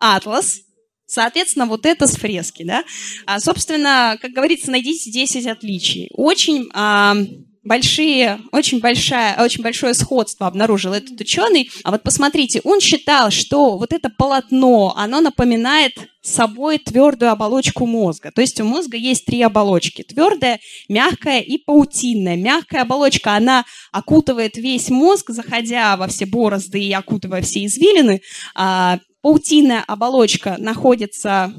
[0.04, 0.62] Атлас,
[1.06, 2.84] Соответственно, вот это с фрески, да.
[3.28, 6.10] А, собственно, как говорится, найдите 10 отличий.
[6.14, 7.16] Очень а,
[7.64, 11.70] большие, очень, большая, очень большое сходство обнаружил этот ученый.
[11.84, 18.32] А вот посмотрите, он считал, что вот это полотно, оно напоминает собой твердую оболочку мозга.
[18.32, 20.04] То есть у мозга есть три оболочки.
[20.04, 22.38] Твердая, мягкая и паутинная.
[22.38, 28.22] Мягкая оболочка, она окутывает весь мозг, заходя во все борозды и окутывая все извилины.
[28.56, 31.54] А паутинная оболочка находится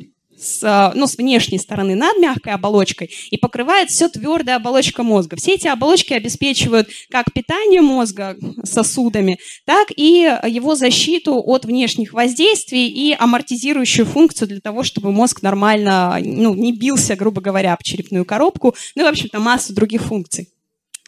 [0.45, 5.37] с, ну, с внешней стороны над мягкой оболочкой и покрывает все твердая оболочка мозга.
[5.37, 12.89] Все эти оболочки обеспечивают как питание мозга сосудами, так и его защиту от внешних воздействий
[12.89, 18.25] и амортизирующую функцию для того, чтобы мозг нормально ну, не бился, грубо говоря, об черепную
[18.25, 20.54] коробку, ну и, в общем-то, массу других функций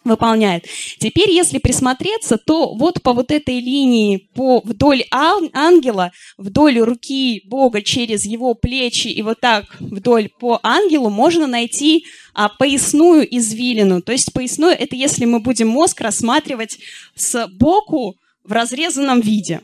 [0.07, 0.65] выполняет.
[0.99, 7.83] Теперь, если присмотреться, то вот по вот этой линии, по вдоль ангела, вдоль руки Бога
[7.83, 14.03] через его плечи и вот так вдоль по ангелу можно найти а, поясную извилину.
[14.03, 16.79] То есть поясную– это если мы будем мозг рассматривать
[17.15, 19.61] с боку в разрезанном виде.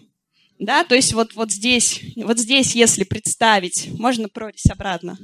[0.58, 5.18] Да, то есть вот, вот, здесь, вот здесь, если представить, можно прорезь обратно.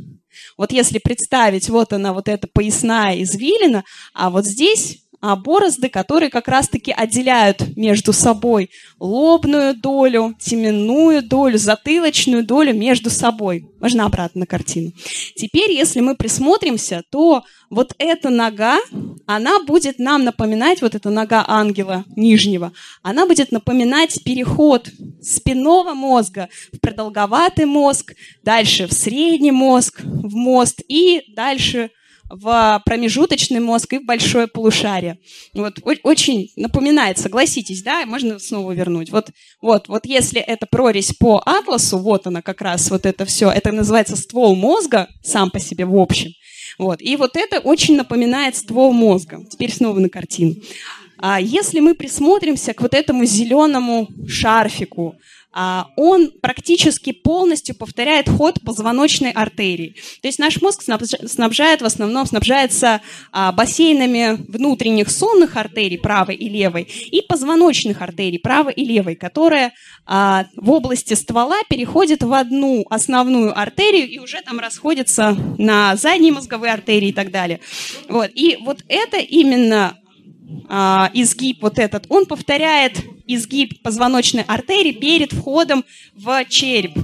[0.57, 6.31] Вот если представить, вот она, вот эта поясная извилина, а вот здесь а, борозды, которые
[6.31, 13.67] как раз-таки отделяют между собой лобную долю, теменную долю, затылочную долю между собой.
[13.81, 14.93] Можно обратно на картину.
[15.37, 18.79] Теперь, если мы присмотримся, то вот эта нога,
[19.27, 24.89] она будет нам напоминать, вот эта нога ангела нижнего, она будет напоминать переход
[25.21, 31.91] спинного мозга в продолговатый мозг, дальше в средний мозг, в мост и дальше
[32.31, 35.19] в промежуточный мозг и в большое полушарие.
[35.55, 39.11] Вот, очень напоминает, согласитесь, да, можно снова вернуть.
[39.11, 43.51] Вот, вот, вот если это прорезь по атласу, вот она как раз, вот это все,
[43.51, 46.33] это называется ствол мозга сам по себе в общем.
[46.79, 49.45] Вот, и вот это очень напоминает ствол мозга.
[49.51, 50.55] Теперь снова на картину.
[51.21, 55.17] А если мы присмотримся к вот этому зеленому шарфику,
[55.97, 59.97] он практически полностью повторяет ход позвоночной артерии.
[60.21, 63.01] То есть наш мозг снабжает, в основном снабжается
[63.33, 69.73] а, бассейнами внутренних сонных артерий правой и левой и позвоночных артерий правой и левой, которые
[70.07, 76.33] а, в области ствола переходят в одну основную артерию и уже там расходятся на задние
[76.33, 77.61] мозговые артерии и так далее.
[78.09, 78.31] Вот.
[78.35, 79.99] И вот это именно
[80.69, 86.99] а, изгиб вот этот, он повторяет изгиб позвоночной артерии перед входом в череп.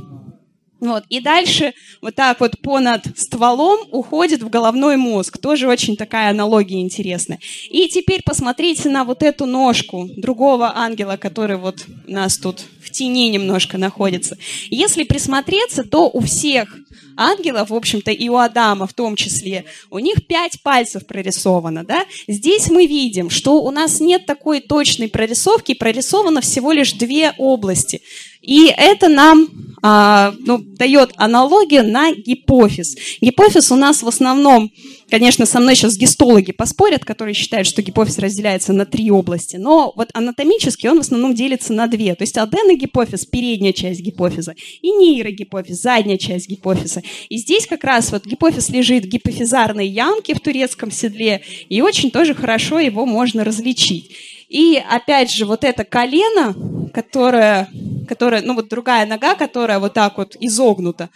[0.84, 1.04] Вот.
[1.08, 5.38] И дальше вот так вот понад стволом уходит в головной мозг.
[5.38, 7.40] Тоже очень такая аналогия интересная.
[7.70, 12.90] И теперь посмотрите на вот эту ножку другого ангела, который вот у нас тут в
[12.90, 14.36] тени немножко находится.
[14.68, 16.68] Если присмотреться, то у всех
[17.16, 22.04] ангелов, в общем-то, и у Адама в том числе, у них пять пальцев прорисовано, да?
[22.28, 28.02] Здесь мы видим, что у нас нет такой точной прорисовки, прорисовано всего лишь две области.
[28.44, 29.48] И это нам
[29.82, 32.96] а, ну, дает аналогию на гипофиз.
[33.20, 34.70] Гипофиз у нас в основном,
[35.10, 39.92] конечно, со мной сейчас гистологи поспорят, которые считают, что гипофиз разделяется на три области, но
[39.96, 42.14] вот анатомически он в основном делится на две.
[42.14, 47.02] То есть аденогипофиз– передняя часть гипофиза, и нейрогипофиз– задняя часть гипофиза.
[47.28, 52.10] И здесь как раз вот гипофиз лежит в гипофизарной ямке в турецком седле, и очень
[52.10, 54.10] тоже хорошо его можно различить.
[54.48, 56.54] И опять же, вот это колено,
[56.92, 57.68] которое,
[58.06, 61.10] которое, ну вот другая нога, которая вот так вот изогнута,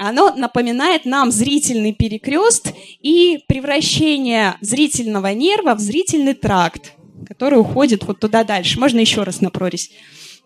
[0.00, 6.94] оно напоминает нам зрительный перекрест и превращение зрительного нерва в зрительный тракт,
[7.26, 8.80] который уходит вот туда дальше.
[8.80, 9.90] Можно еще раз на прорезь.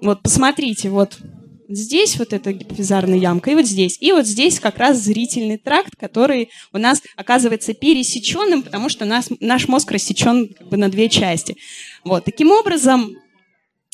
[0.00, 1.18] Вот, посмотрите, вот
[1.68, 3.96] здесь вот эта гипофизарная ямка, и вот здесь.
[4.00, 9.30] И вот здесь как раз зрительный тракт, который у нас оказывается пересеченным, потому что нас,
[9.38, 11.56] наш мозг рассечен как бы на две части.
[12.02, 12.24] Вот.
[12.24, 13.16] Таким образом,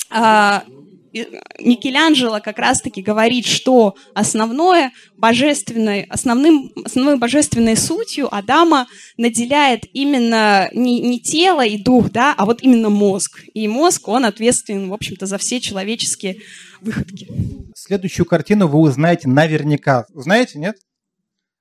[0.08, 0.64] а,
[1.12, 11.00] Микеланджело как раз-таки говорит, что основное божественной, основным, основной божественной сутью Адама наделяет именно не,
[11.00, 13.42] не тело и дух, да, а вот именно мозг.
[13.54, 16.38] И мозг, он ответственен, в общем-то, за все человеческие
[16.80, 17.28] выходки.
[17.74, 20.06] Следующую картину вы узнаете наверняка.
[20.14, 20.76] Знаете, нет?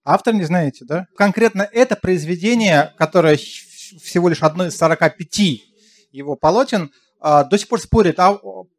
[0.03, 1.07] Автор не знаете, да?
[1.15, 5.61] Конкретно это произведение, которое всего лишь одно из 45
[6.11, 8.19] его полотен, а, до сих пор спорят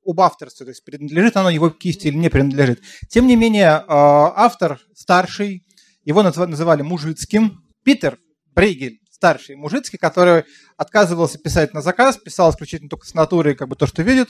[0.04, 2.82] об авторстве, то есть принадлежит оно его кисти или не принадлежит.
[3.08, 5.64] Тем не менее, а, автор старший,
[6.04, 8.18] его называли Мужицким, Питер
[8.54, 10.44] Брейгель, старший Мужицкий, который
[10.76, 14.28] отказывался писать на заказ, писал исключительно только с натуры, как бы то, что видит.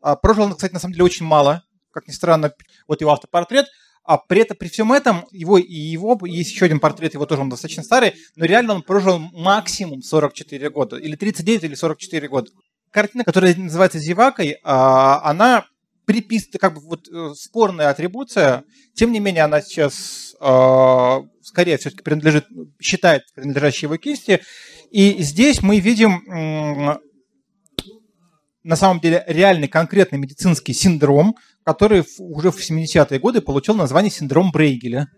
[0.00, 2.52] А, прожил он, кстати, на самом деле очень мало, как ни странно,
[2.86, 3.66] вот его автопортрет.
[4.04, 7.42] А при, этом, при всем этом, его и его, есть еще один портрет, его тоже
[7.42, 12.50] он достаточно старый, но реально он прожил максимум 44 года, или 39, или 44 года.
[12.90, 15.66] Картина, которая называется «Зевакой», а, она
[16.06, 22.02] приписана, как бы вот э, спорная атрибуция, тем не менее она сейчас а, скорее все-таки
[22.02, 22.46] принадлежит,
[22.80, 24.40] считает принадлежащей его кисти.
[24.90, 26.22] И здесь мы видим
[28.68, 34.50] на самом деле реальный конкретный медицинский синдром, который уже в 70-е годы получил название синдром
[34.50, 35.08] Брейгеля.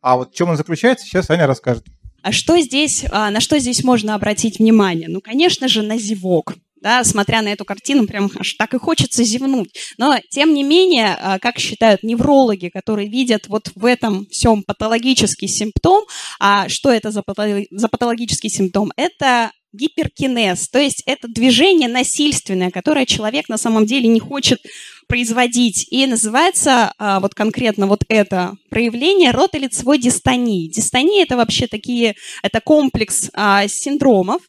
[0.00, 1.84] А вот в чем он заключается, сейчас Аня расскажет.
[2.22, 5.08] А что здесь, а, на что здесь можно обратить внимание?
[5.08, 6.54] Ну, конечно же, на зевок.
[6.80, 9.74] Да, смотря на эту картину, прям аж так и хочется зевнуть.
[9.98, 15.48] Но, тем не менее, а, как считают неврологи, которые видят вот в этом всем патологический
[15.48, 16.04] симптом,
[16.38, 18.92] а что это за патологический симптом?
[18.96, 24.58] Это гиперкинез, то есть это движение насильственное, которое человек на самом деле не хочет
[25.06, 25.86] производить.
[25.90, 30.68] И называется а, вот конкретно вот это проявление ротолицевой дистонии.
[30.68, 34.42] Дистония это вообще такие, это комплекс а, синдромов,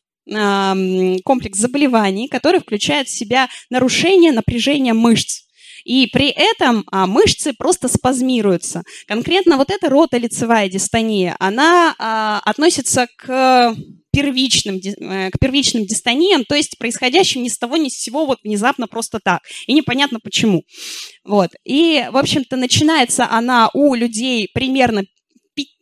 [1.23, 5.41] комплекс заболеваний, который включает в себя нарушение напряжения мышц.
[5.83, 8.83] И при этом а, мышцы просто спазмируются.
[9.07, 13.75] Конкретно вот эта ротолицевая дистония, она а, относится к
[14.11, 18.39] первичным, э, к первичным дистониям, то есть происходящим ни с того ни с сего вот
[18.43, 19.41] внезапно просто так.
[19.67, 20.63] И непонятно почему.
[21.23, 21.51] Вот.
[21.63, 25.03] И, в общем-то, начинается она у людей примерно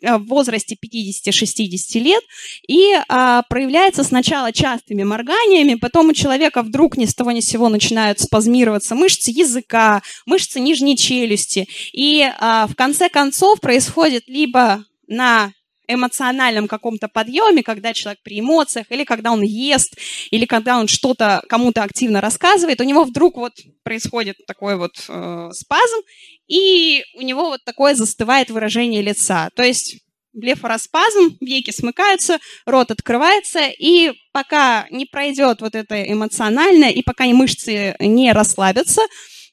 [0.01, 2.23] в возрасте 50-60 лет
[2.67, 7.47] и а, проявляется сначала частыми морганиями, потом у человека вдруг ни с того ни с
[7.47, 11.67] сего начинают спазмироваться мышцы языка, мышцы нижней челюсти.
[11.93, 15.51] И а, в конце концов происходит либо на
[15.89, 19.97] эмоциональном каком-то подъеме, когда человек при эмоциях, или когда он ест,
[20.29, 23.53] или когда он что-то кому-то активно рассказывает, у него вдруг вот
[23.83, 26.01] происходит такой вот э, спазм,
[26.49, 29.49] и у него вот такое застывает выражение лица.
[29.55, 29.99] То есть
[30.33, 37.95] блефороспазм, веки смыкаются, рот открывается, и пока не пройдет вот это эмоциональное, и пока мышцы
[37.99, 39.01] не расслабятся,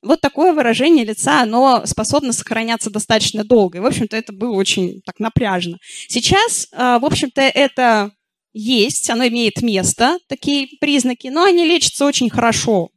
[0.03, 3.79] вот такое выражение лица, оно способно сохраняться достаточно долго.
[3.79, 5.79] И, в общем-то, это было очень так напряжно.
[6.09, 8.13] Сейчас, в общем-то, это
[8.53, 12.91] есть, оно имеет место, такие признаки, но они лечатся очень хорошо.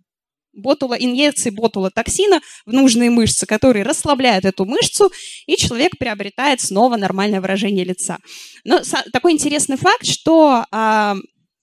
[0.60, 5.12] Ботула, инъекции ботулотоксина в нужные мышцы, которые расслабляют эту мышцу,
[5.46, 8.18] и человек приобретает снова нормальное выражение лица.
[8.64, 11.16] Но такой интересный факт, что а,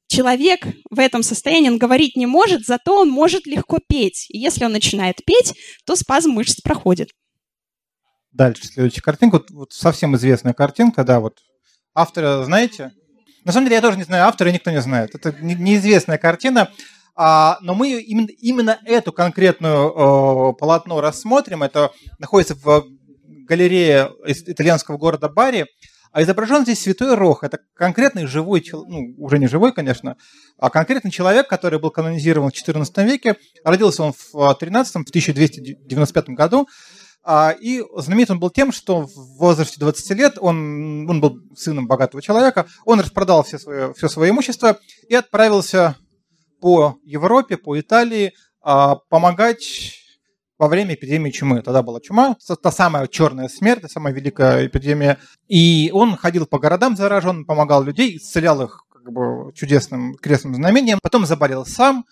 [0.08, 4.26] человек в этом состоянии, он говорить не может, зато он может легко петь.
[4.28, 5.54] И если он начинает петь,
[5.84, 7.10] то спазм мышц проходит.
[8.32, 9.34] Дальше, следующая картинка.
[9.36, 11.38] Вот, вот совсем известная картинка, да, вот
[11.94, 12.92] автора знаете?
[13.44, 15.14] На самом деле я тоже не знаю автора, никто не знает.
[15.14, 16.70] Это неизвестная картина.
[17.16, 21.62] А, но мы именно, именно эту конкретную э, полотно рассмотрим.
[21.62, 22.84] Это находится в
[23.46, 25.66] галерее итальянского города Бари.
[26.12, 27.42] А изображен здесь святой Рох.
[27.42, 30.16] Это конкретный живой, ну, уже не живой, конечно,
[30.58, 33.36] а конкретный человек, который был канонизирован в XIV веке.
[33.64, 36.68] Родился он в 13 в 1295 году.
[37.22, 41.88] А, и знаменит он был тем, что в возрасте 20 лет он, он был сыном
[41.88, 45.96] богатого человека, он распродал все свое, все свое имущество и отправился
[46.60, 49.94] по Европе, по Италии а, помогать
[50.58, 51.62] во время эпидемии чумы.
[51.62, 55.18] Тогда была чума, та самая черная смерть, та самая великая эпидемия.
[55.48, 60.98] И он ходил по городам заражен, помогал людей, исцелял их как бы чудесным крестным знамением.
[61.02, 62.04] Потом заболел сам,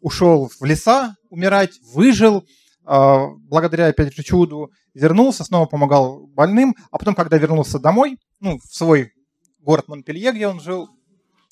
[0.00, 2.44] ушел в леса умирать, выжил–
[2.92, 8.58] а, благодаря, опять же, чуду, вернулся, снова помогал больным, а потом, когда вернулся домой, ну,
[8.58, 9.12] в свой
[9.60, 10.88] город Монпелье, где он жил,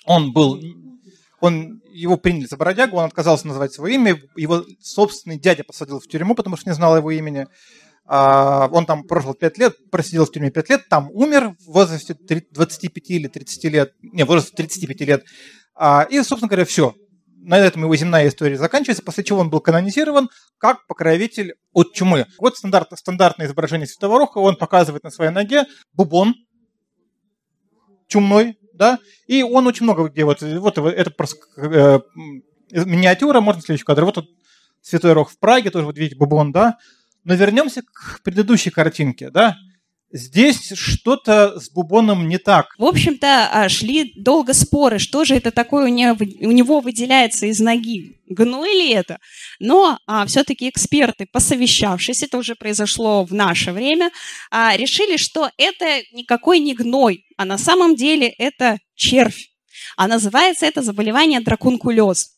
[0.04, 0.58] он был,
[1.40, 6.07] он, его приняли за бродягу, он отказался называть свое имя, его собственный дядя посадил в
[6.07, 7.46] тюрьму, потому что не знал его имени,
[8.07, 12.14] а, он там прожил 5 лет, просидел в тюрьме 5 лет, там умер в возрасте
[12.14, 15.24] 25 или 30 лет, не, в возрасте 35 лет,
[15.74, 16.94] а, и, собственно говоря, все
[17.40, 22.27] на этом его земная история заканчивается, после чего он был канонизирован как покровитель от чумы.
[22.38, 26.35] Вот стандарт, стандартное изображение Святого Роха, он показывает на своей ноге бубон
[28.07, 32.00] чумной, да, и он очень много где вот, вот это просто э,
[32.70, 34.30] миниатюра, можно следующий кадр, вот тут
[34.80, 36.78] Святой Рох в Праге, тоже вот видите бубон, да,
[37.24, 39.56] но вернемся к предыдущей картинке, да,
[40.11, 42.75] Здесь что-то с Бубоном не так.
[42.79, 48.18] В общем-то, а, шли долго споры, что же это такое у него выделяется из ноги.
[48.27, 49.18] Гной ли это?
[49.59, 54.11] Но а, все-таки эксперты, посовещавшись, это уже произошло в наше время,
[54.51, 59.51] а, решили, что это никакой не гной, а на самом деле это червь.
[59.97, 62.38] А называется это заболевание дракункулез.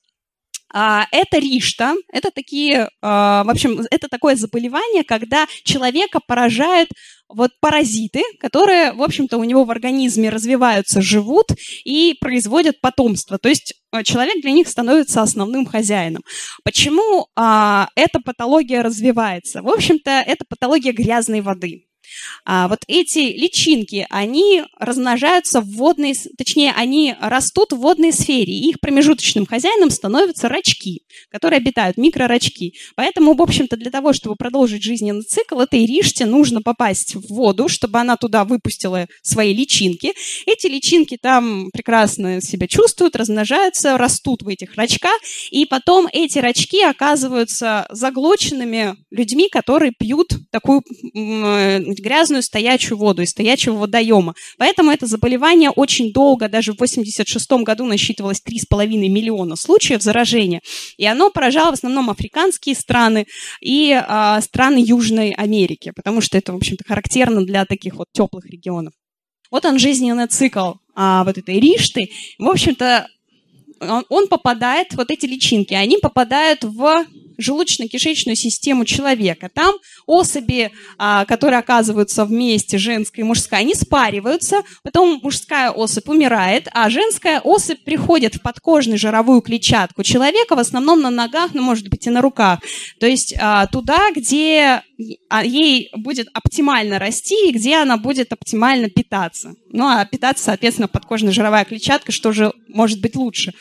[0.72, 6.90] А, это ришта, это такие, а, в общем, это такое заболевание, когда человека поражают
[7.28, 11.46] вот паразиты, которые, в общем-то, у него в организме развиваются, живут
[11.84, 13.38] и производят потомство.
[13.38, 16.22] То есть а, человек для них становится основным хозяином.
[16.64, 19.62] Почему а, эта патология развивается?
[19.62, 21.86] В общем-то, это патология грязной воды.
[22.44, 28.70] А вот эти личинки, они размножаются в водной, точнее, они растут в водной сфере, и
[28.70, 32.74] их промежуточным хозяином становятся рачки, которые обитают, микрорачки.
[32.96, 37.68] Поэтому, в общем-то, для того, чтобы продолжить жизненный цикл, этой риште нужно попасть в воду,
[37.68, 40.12] чтобы она туда выпустила свои личинки.
[40.46, 45.18] Эти личинки там прекрасно себя чувствуют, размножаются, растут в этих рачках,
[45.50, 50.82] и потом эти рачки оказываются заглоченными людьми, которые пьют такую
[52.00, 54.34] грязную стоячую воду из стоячего водоема.
[54.58, 60.60] Поэтому это заболевание очень долго, даже в 1986 году насчитывалось 3,5 миллиона случаев заражения.
[60.96, 63.26] И оно поражало в основном африканские страны
[63.60, 68.46] и а, страны Южной Америки, потому что это, в общем-то, характерно для таких вот теплых
[68.46, 68.94] регионов.
[69.50, 72.10] Вот он жизненный цикл а, вот этой ришты.
[72.38, 73.06] В общем-то,
[73.80, 77.04] он, он попадает, вот эти личинки, они попадают в
[77.40, 79.50] желудочно-кишечную систему человека.
[79.52, 79.74] Там
[80.06, 86.90] особи, а, которые оказываются вместе, женская и мужская, они спариваются, потом мужская особь умирает, а
[86.90, 92.06] женская особь приходит в подкожную жировую клетчатку человека, в основном на ногах, ну, может быть,
[92.06, 92.60] и на руках.
[92.98, 94.82] То есть а, туда, где
[95.42, 99.54] ей будет оптимально расти и где она будет оптимально питаться.
[99.70, 103.52] Ну, а питаться, соответственно, подкожная жировая клетчатка, что же может быть лучше.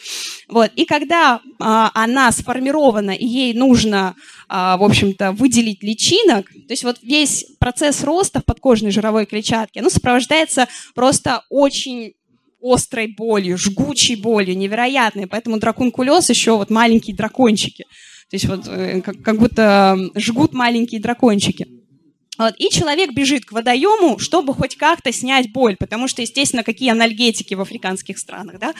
[0.47, 0.71] Вот.
[0.75, 4.15] И когда а, она сформирована, и ей нужно,
[4.47, 9.81] а, в общем-то, выделить личинок, то есть вот весь процесс роста в подкожной жировой клетчатке,
[9.81, 12.13] ну, сопровождается просто очень
[12.61, 15.27] острой болью, жгучей болью, невероятной.
[15.27, 17.85] Поэтому дракункулез еще вот маленькие дракончики.
[18.29, 21.78] То есть вот э, как, как будто жгут маленькие дракончики.
[22.39, 26.89] Вот, и человек бежит к водоему, чтобы хоть как-то снять боль, потому что, естественно, какие
[26.89, 28.73] анальгетики в африканских странах, да?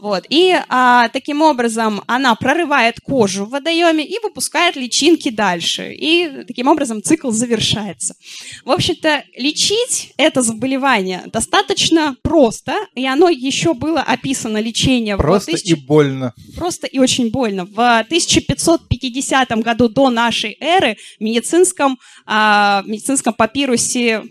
[0.00, 6.44] Вот, и а, таким образом она прорывает кожу в водоеме и выпускает личинки дальше, и
[6.48, 8.16] таким образом цикл завершается.
[8.64, 15.54] В общем-то, лечить это заболевание достаточно просто, и оно еще было описано лечение просто в
[15.54, 15.72] 1000...
[15.72, 16.34] и больно.
[16.56, 17.66] Просто и очень больно.
[17.66, 24.22] В 1550 году до нашей эры в медицинском а, медицинском папирусе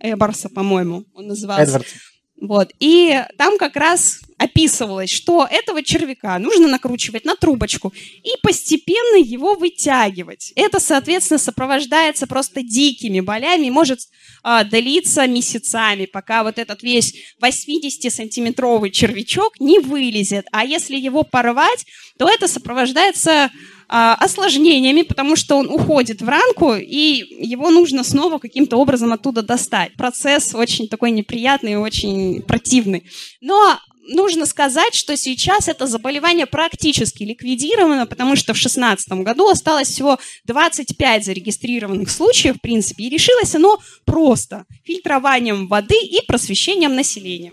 [0.00, 1.62] Эборса, по-моему, он назывался.
[1.62, 1.92] Эдвардс.
[2.40, 2.72] Вот.
[2.78, 7.92] И там как раз описывалось, что этого червяка нужно накручивать на трубочку
[8.22, 10.52] и постепенно его вытягивать.
[10.56, 14.00] Это, соответственно, сопровождается просто дикими болями и может
[14.42, 20.46] а, длиться месяцами, пока вот этот весь 80-сантиметровый червячок не вылезет.
[20.52, 21.86] А если его порвать,
[22.18, 23.50] то это сопровождается
[23.88, 29.94] осложнениями, потому что он уходит в ранку, и его нужно снова каким-то образом оттуда достать.
[29.94, 33.04] Процесс очень такой неприятный и очень противный.
[33.40, 33.78] Но
[34.08, 40.18] нужно сказать, что сейчас это заболевание практически ликвидировано, потому что в 2016 году осталось всего
[40.44, 47.52] 25 зарегистрированных случаев, в принципе, и решилось оно просто фильтрованием воды и просвещением населения.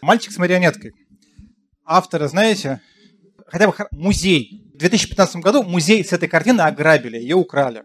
[0.00, 0.92] Мальчик с марионеткой.
[1.84, 2.80] Автора знаете?
[3.46, 7.84] Хотя бы музей в 2015 году музей с этой картины ограбили, ее украли.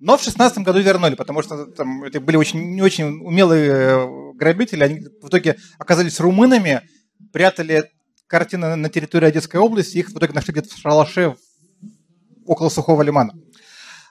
[0.00, 4.32] Но в 2016 году вернули, потому что там, это были очень, не очень умелые э,
[4.34, 4.84] грабители.
[4.84, 6.82] Они в итоге оказались румынами,
[7.32, 7.90] прятали
[8.26, 11.36] картины на территории Одесской области, их в итоге нашли где-то в шалаше
[12.44, 13.32] около Сухого лимана.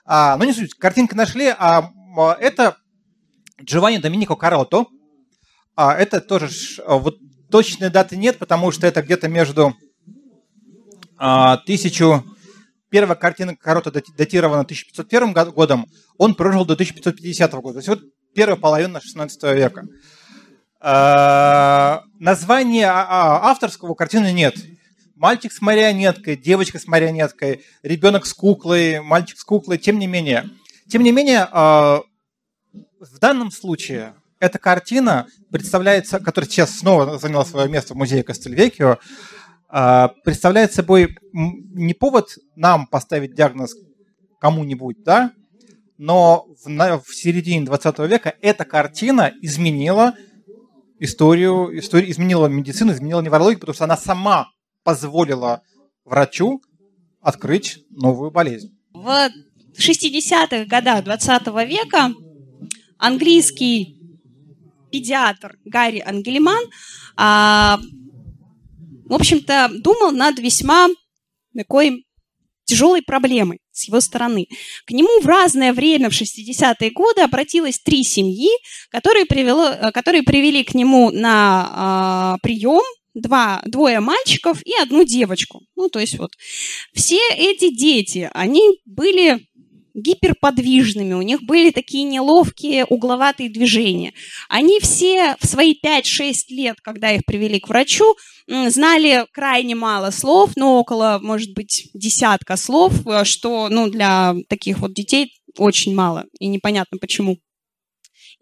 [0.04, 2.76] А, но не суть, картинки нашли, а, а это
[3.62, 4.86] Джованни Доминико Каротто.
[5.76, 6.48] А, это тоже,
[6.88, 7.18] вот
[7.52, 9.76] точной даты нет, потому что это где-то между
[11.16, 12.24] а, тысячу...
[12.90, 15.86] Первая картина Карота датирована 1501 годом,
[16.16, 17.72] он прожил до 1550 года.
[17.72, 18.02] То есть вот
[18.36, 19.84] первая половина 16 века.
[20.78, 24.54] А, названия а, авторского картины нет.
[25.16, 30.48] Мальчик с марионеткой, девочка с марионеткой, ребенок с куклой, мальчик с куклой, тем не менее.
[30.88, 37.94] Тем не менее, в данном случае эта картина представляется, которая сейчас снова заняла свое место
[37.94, 38.98] в музее Кастельвекио, а,
[39.68, 43.74] представляет собой не повод нам поставить диагноз
[44.40, 45.32] кому-нибудь, да,
[45.98, 50.14] но в, в середине 20 века эта картина изменила
[50.98, 54.48] историю, историю, изменила медицину, изменила неврологию, потому что она сама
[54.82, 55.62] позволила
[56.04, 56.62] врачу
[57.20, 58.76] открыть новую болезнь.
[58.92, 59.30] В
[59.78, 62.12] 60-х годах 20 века
[62.98, 63.98] английский
[64.90, 66.62] педиатр Гарри Ангелиман
[67.16, 67.80] а,
[69.06, 70.88] в общем-то, думал над весьма
[71.56, 72.04] такой
[72.64, 74.46] тяжелой проблемой с его стороны.
[74.86, 78.48] К нему в разное время, в 60-е годы, обратилось три семьи,
[78.90, 82.82] которые, привело, э, которые привели к нему на э, прием
[83.14, 85.62] два, двое мальчиков и одну девочку.
[85.76, 86.32] Ну, то есть вот
[86.92, 89.46] все эти дети, они были
[89.94, 94.12] гиперподвижными, у них были такие неловкие угловатые движения.
[94.48, 98.16] Они все в свои 5-6 лет, когда их привели к врачу,
[98.46, 104.78] знали крайне мало слов, но около, может быть, десятка слов, э, что ну, для таких
[104.78, 107.38] вот детей очень мало, и непонятно почему.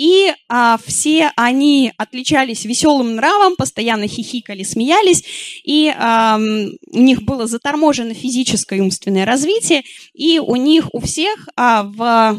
[0.03, 5.23] И а, все они отличались веселым нравом, постоянно хихикали, смеялись,
[5.63, 6.41] и а,
[6.91, 12.37] у них было заторможено физическое и умственное развитие, и у них у всех а, в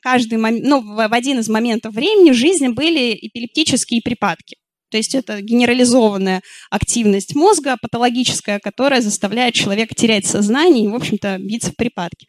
[0.00, 4.56] каждый момент, ну, в один из моментов времени жизни были эпилептические припадки.
[4.90, 6.40] То есть это генерализованная
[6.70, 12.26] активность мозга, патологическая, которая заставляет человека терять сознание и, в общем-то, биться в припадке.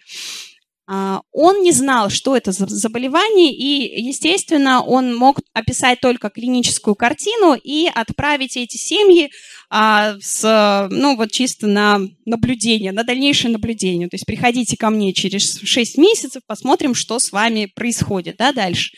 [0.89, 6.95] А, он не знал, что это за заболевание, и, естественно, он мог описать только клиническую
[6.95, 9.29] картину и отправить эти семьи
[9.69, 14.07] а, с, ну, вот чисто на наблюдение, на дальнейшее наблюдение.
[14.07, 18.91] То есть приходите ко мне через 6 месяцев, посмотрим, что с вами происходит да, дальше.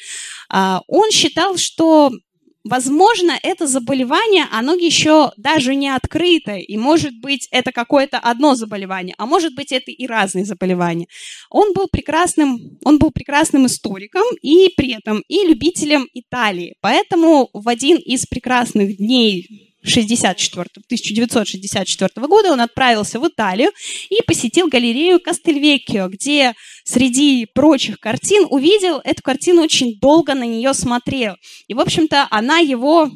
[0.47, 2.11] А, он считал, что
[2.63, 9.15] возможно, это заболевание, оно еще даже не открыто, и может быть это какое-то одно заболевание,
[9.17, 11.07] а может быть это и разные заболевания.
[11.49, 17.67] Он был прекрасным, он был прекрасным историком и при этом и любителем Италии, поэтому в
[17.67, 23.71] один из прекрасных дней 64, 1964 года он отправился в Италию
[24.09, 26.53] и посетил галерею Кастельвекио, где
[26.83, 31.35] среди прочих картин увидел эту картину, очень долго на нее смотрел.
[31.67, 33.09] И, в общем-то, она его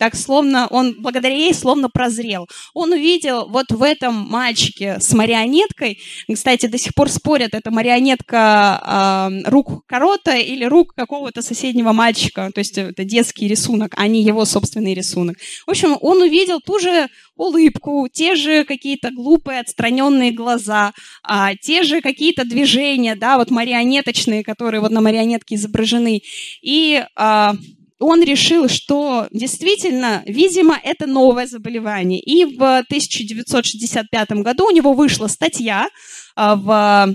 [0.00, 2.48] так словно он благодаря ей словно прозрел.
[2.72, 5.98] Он увидел вот в этом мальчике с марионеткой,
[6.32, 12.50] кстати, до сих пор спорят, это марионетка э, рук Корота или рук какого-то соседнего мальчика,
[12.54, 15.36] то есть это детский рисунок, а не его собственный рисунок.
[15.66, 20.92] В общем, он увидел ту же улыбку, те же какие-то глупые отстраненные глаза,
[21.22, 26.22] а, те же какие-то движения, да, вот марионеточные, которые вот на марионетке изображены.
[26.62, 27.54] И а,
[28.00, 32.18] он решил, что действительно, видимо, это новое заболевание.
[32.18, 35.88] И в 1965 году у него вышла статья
[36.34, 37.14] а, в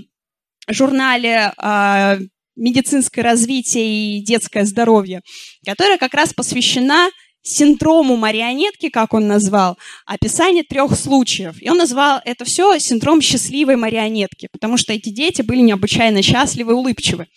[0.68, 2.18] журнале а,
[2.54, 5.20] «Медицинское развитие и детское здоровье»,
[5.66, 7.10] которая как раз посвящена
[7.46, 11.62] синдрому марионетки, как он назвал, описание трех случаев.
[11.62, 16.72] И он назвал это все синдром счастливой марионетки, потому что эти дети были необычайно счастливы
[16.72, 17.28] и улыбчивы.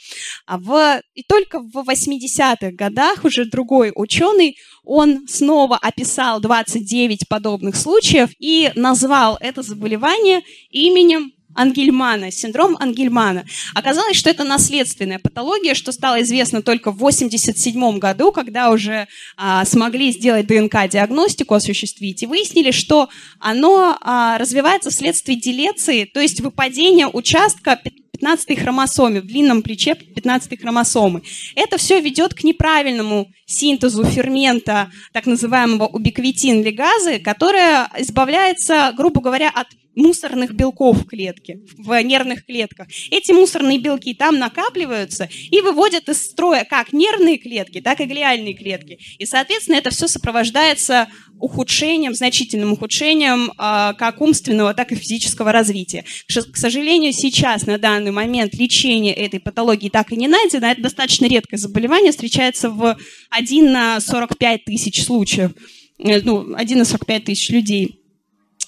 [0.47, 7.75] А в, и только в 80-х годах уже другой ученый, он снова описал 29 подобных
[7.75, 10.41] случаев и назвал это заболевание
[10.71, 13.45] именем Ангельмана, синдром Ангельмана.
[13.75, 19.65] Оказалось, что это наследственная патология, что стало известно только в 1987 году, когда уже а,
[19.65, 27.07] смогли сделать ДНК-диагностику, осуществить, и выяснили, что оно а, развивается вследствие делеции, то есть выпадения
[27.07, 27.77] участка
[28.19, 31.21] 15-й хромосоме, в длинном плече 15-й хромосомы.
[31.55, 39.67] Это все ведет к неправильному синтезу фермента, так называемого убиквитин-лигазы, которая избавляется, грубо говоря, от
[39.99, 42.87] мусорных белков в клетке, в нервных клетках.
[43.11, 48.53] Эти мусорные белки там накапливаются и выводят из строя как нервные клетки, так и глиальные
[48.53, 48.99] клетки.
[49.17, 51.07] И, соответственно, это все сопровождается
[51.39, 56.03] ухудшением, значительным ухудшением а, как умственного, так и физического развития.
[56.27, 60.67] К сожалению, сейчас, на данный момент, лечение этой патологии так и не найдено.
[60.67, 62.97] Это достаточно редкое заболевание, встречается в
[63.29, 65.51] 1 на 45 тысяч случаев,
[65.99, 67.99] э, ну, 1 на 45 тысяч людей.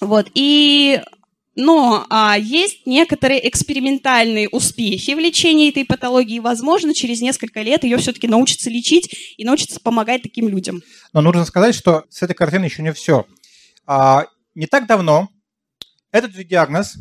[0.00, 0.28] Вот.
[0.34, 1.00] И
[1.54, 6.38] но а, есть некоторые экспериментальные успехи в лечении этой патологии.
[6.38, 10.82] Возможно, через несколько лет ее все-таки научатся лечить и научатся помогать таким людям.
[11.12, 13.26] Но нужно сказать, что с этой картиной еще не все.
[13.86, 15.28] А, не так давно
[16.10, 16.96] этот диагноз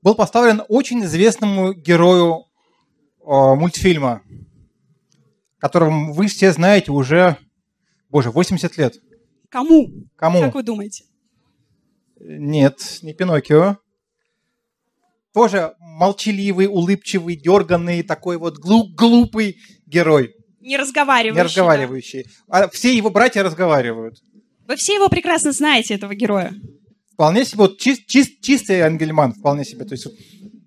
[0.00, 2.44] был поставлен очень известному герою
[3.26, 4.22] а, мультфильма,
[5.58, 7.36] которого вы все знаете уже,
[8.10, 8.94] боже, 80 лет.
[9.48, 9.90] Кому?
[10.14, 10.40] Кому?
[10.40, 11.04] Как вы думаете?
[12.20, 13.78] Нет, не Пиноккио
[15.38, 20.34] тоже молчаливый, улыбчивый, дерганный, такой вот глуп, глупый герой.
[20.60, 21.36] Не разговаривающий.
[21.36, 22.24] Не разговаривающий.
[22.48, 22.64] Да.
[22.64, 24.16] А все его братья разговаривают.
[24.66, 26.52] Вы все его прекрасно знаете, этого героя.
[27.12, 29.84] Вполне себе, вот чист, чист, чистый Ангельман, вполне себе.
[29.84, 30.08] То есть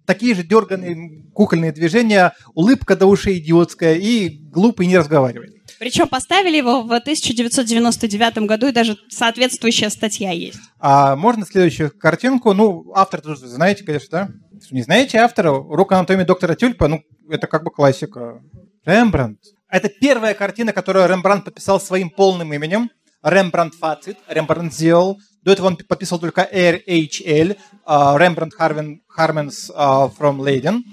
[0.05, 5.53] такие же дерганные кукольные движения, улыбка до ушей идиотская и глупый не разговаривает.
[5.79, 10.59] Причем поставили его в 1999 году, и даже соответствующая статья есть.
[10.79, 12.53] А можно следующую картинку?
[12.53, 14.29] Ну, автор тоже знаете, конечно, да?
[14.69, 15.51] Не знаете автора?
[15.51, 18.41] Урок анатомии доктора Тюльпа, ну, это как бы классика.
[18.85, 19.39] Рембрандт.
[19.69, 22.91] Это первая картина, которую Рембрандт подписал своим полным именем.
[23.23, 25.19] Рембрандт Фацит, Рембрандт сделал.
[25.43, 30.83] До этого он подписал только RHL, Рембрандт Харменс from Leiden.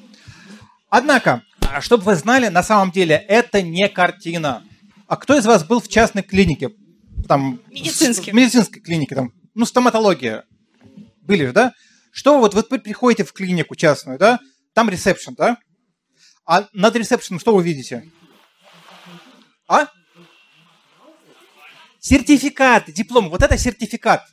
[0.88, 1.42] Однако,
[1.80, 4.62] чтобы вы знали, на самом деле это не картина.
[5.06, 6.70] А кто из вас был в частной клинике?
[7.26, 8.32] Там, медицинской.
[8.32, 10.44] В медицинской клинике, там, ну, стоматология.
[11.22, 11.72] Были же, да?
[12.18, 14.40] Что вот, вот вы приходите в клинику частную, да?
[14.74, 15.56] Там ресепшн, да?
[16.44, 18.10] А над ресепшеном что вы видите?
[19.68, 19.86] А?
[22.00, 23.30] Сертификат, диплом.
[23.30, 24.24] Вот это сертификат.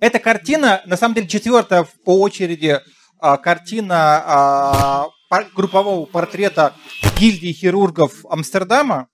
[0.00, 2.80] Эта картина, на самом деле, четвертая по очереди
[3.20, 5.06] а, картина а,
[5.54, 6.74] группового портрета
[7.16, 9.06] гильдии хирургов Амстердама.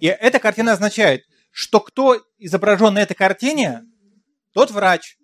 [0.00, 3.84] И эта картина означает, что кто изображен на этой картине,
[4.52, 5.16] тот врач,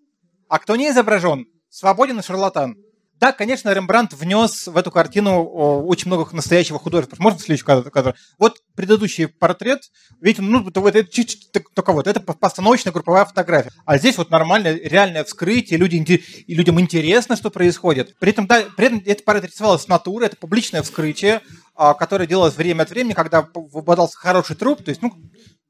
[0.52, 2.76] а кто не изображен, свободен и шарлатан.
[3.18, 7.16] Да, конечно, Рембрандт внес в эту картину очень много настоящего художества.
[7.20, 8.14] Можно следующий кадр?
[8.38, 9.80] Вот предыдущий портрет,
[10.20, 13.70] видите, ну, это, это, только вот, это постановочная групповая фотография.
[13.86, 18.14] А здесь вот нормальное, реальное вскрытие, люди, и людям интересно, что происходит.
[18.18, 21.40] При этом, да, при этом это портрет рисовалось с натуры, это публичное вскрытие,
[21.74, 25.14] а, которое делалось время от времени, когда выпадался хороший труп, то есть, ну,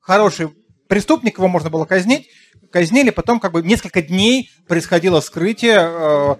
[0.00, 0.48] хороший
[0.92, 2.28] преступник, его можно было казнить,
[2.70, 6.38] казнили, потом как бы несколько дней происходило вскрытие, а,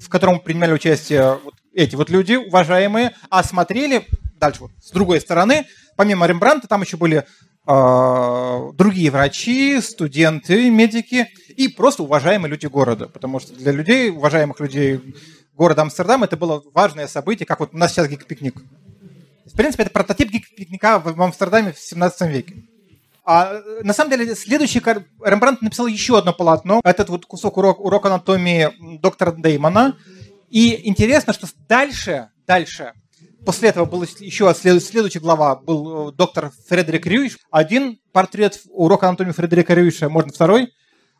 [0.00, 4.04] в котором принимали участие вот эти вот люди, уважаемые, а смотрели
[4.40, 7.18] дальше вот с другой стороны, помимо Рембранта, там еще были
[7.68, 14.58] э, другие врачи, студенты, медики и просто уважаемые люди города, потому что для людей, уважаемых
[14.58, 15.14] людей
[15.52, 18.56] города Амстердам, это было важное событие, как вот у нас сейчас гик-пикник.
[19.46, 22.64] В принципе, это прототип гик-пикника в Амстердаме в 17 веке.
[23.24, 26.80] А, на самом деле, следующий Рембрандт написал еще одно полотно.
[26.84, 29.96] Этот вот кусок урок, урок анатомии доктора Деймона.
[30.50, 32.92] И интересно, что дальше, дальше,
[33.46, 37.38] после этого был еще следующая глава, был э, доктор Фредерик Рюиш.
[37.50, 40.72] Один портрет урок анатомии Фредерика Рюиша, можно второй.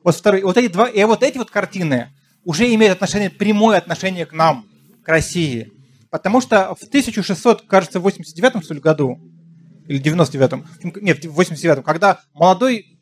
[0.03, 0.43] Вот второй.
[0.43, 2.11] Вот эти два, и вот эти вот картины
[2.45, 4.67] уже имеют отношение, прямое отношение к нам,
[5.03, 5.73] к России.
[6.11, 9.19] Потому что в 1600, кажется, 89 что ли, году
[9.87, 10.67] или 99-м,
[11.03, 12.99] нет, в 89-м, когда молодой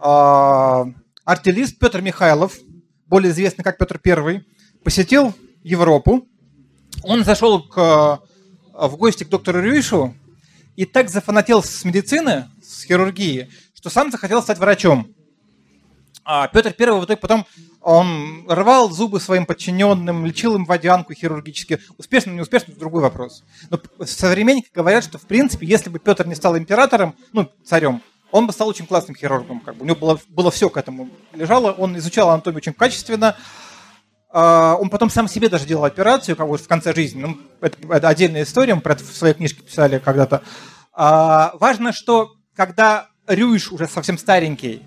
[0.00, 0.84] э,
[1.24, 2.58] артиллист Петр Михайлов,
[3.06, 4.46] более известный как Петр Первый,
[4.82, 6.26] посетил Европу,
[7.02, 8.20] он зашел к,
[8.72, 10.14] в гости к доктору Рюишу
[10.76, 15.08] и так зафанател с медицины, с хирургии, что сам захотел стать врачом.
[16.24, 17.46] А Петр Первый в итоге потом
[17.80, 21.80] он рвал зубы своим подчиненным, лечил им водянку хирургически.
[21.98, 23.42] Успешно, не успешно, это другой вопрос.
[23.70, 28.00] Но современники говорят, что, в принципе, если бы Петр не стал императором, ну, царем,
[28.30, 29.60] он бы стал очень классным хирургом.
[29.60, 29.82] Как бы.
[29.82, 31.72] У него было, было все к этому лежало.
[31.72, 33.36] Он изучал анатомию очень качественно.
[34.30, 37.20] А, он потом сам себе даже делал операцию как бы в конце жизни.
[37.20, 40.42] Ну, это, это отдельная история, мы про это в своей книжке писали когда-то.
[40.94, 44.82] А, важно, что когда Рюиш, уже совсем старенький,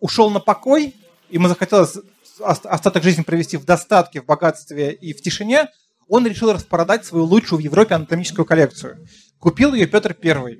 [0.00, 0.94] ушел на покой,
[1.30, 1.98] ему захотелось
[2.40, 5.68] остаток жизни провести в достатке, в богатстве и в тишине,
[6.08, 9.06] он решил распродать свою лучшую в Европе анатомическую коллекцию.
[9.38, 10.58] Купил ее Петр I.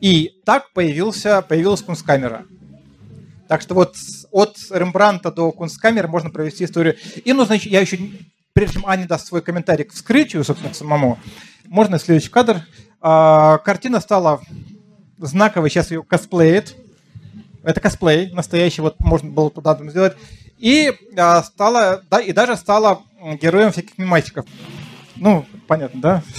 [0.00, 2.44] И так появился, появилась кунсткамера.
[3.48, 3.96] Так что вот
[4.30, 6.96] от Рембранта до кунсткамеры можно провести историю.
[7.24, 7.98] И, ну, значит, я еще,
[8.52, 11.18] прежде чем Аня даст свой комментарий к вскрытию, собственно, к самому,
[11.66, 12.66] можно следующий кадр.
[13.00, 14.40] А, картина стала
[15.18, 16.76] знаковой, сейчас ее косплеит.
[17.64, 20.16] Это косплей настоящий, вот можно было туда сделать.
[20.58, 23.02] И а, стала, да, и даже стала
[23.40, 24.46] героем всяких мемасиков.
[25.16, 26.22] Ну, понятно, да?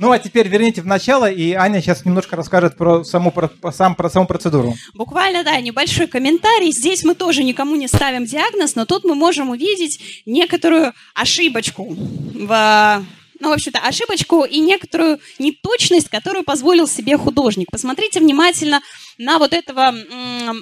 [0.00, 3.96] Ну, а теперь верните в начало, и Аня сейчас немножко расскажет про саму, про, сам,
[3.96, 4.76] про саму процедуру.
[4.94, 6.70] Буквально, да, небольшой комментарий.
[6.70, 13.04] Здесь мы тоже никому не ставим диагноз, но тут мы можем увидеть некоторую ошибочку в
[13.40, 17.70] ну, в общем-то, ошибочку и некоторую неточность, которую позволил себе художник.
[17.70, 18.80] Посмотрите внимательно
[19.16, 19.94] на вот этого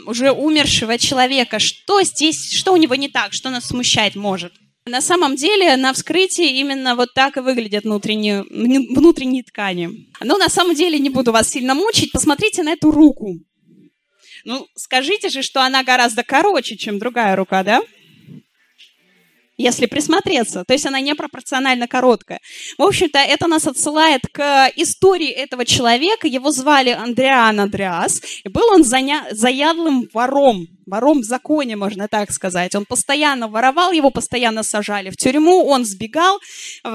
[0.06, 1.58] уже умершего человека.
[1.58, 4.52] Что здесь, что у него не так, что нас смущать может?
[4.84, 10.08] На самом деле на вскрытии именно вот так и выглядят внутренние, внутренние ткани.
[10.20, 12.12] Но на самом деле не буду вас сильно мучить.
[12.12, 13.40] Посмотрите на эту руку.
[14.44, 17.80] Ну, скажите же, что она гораздо короче, чем другая рука, да?
[19.56, 20.64] Если присмотреться.
[20.64, 22.40] То есть она непропорционально короткая.
[22.78, 26.26] В общем-то, это нас отсылает к истории этого человека.
[26.26, 28.22] Его звали Андриан Андреас.
[28.44, 30.68] И был он заядлым вором.
[30.86, 32.74] Вором в законе, можно так сказать.
[32.74, 36.38] Он постоянно воровал, его постоянно сажали в тюрьму, он сбегал.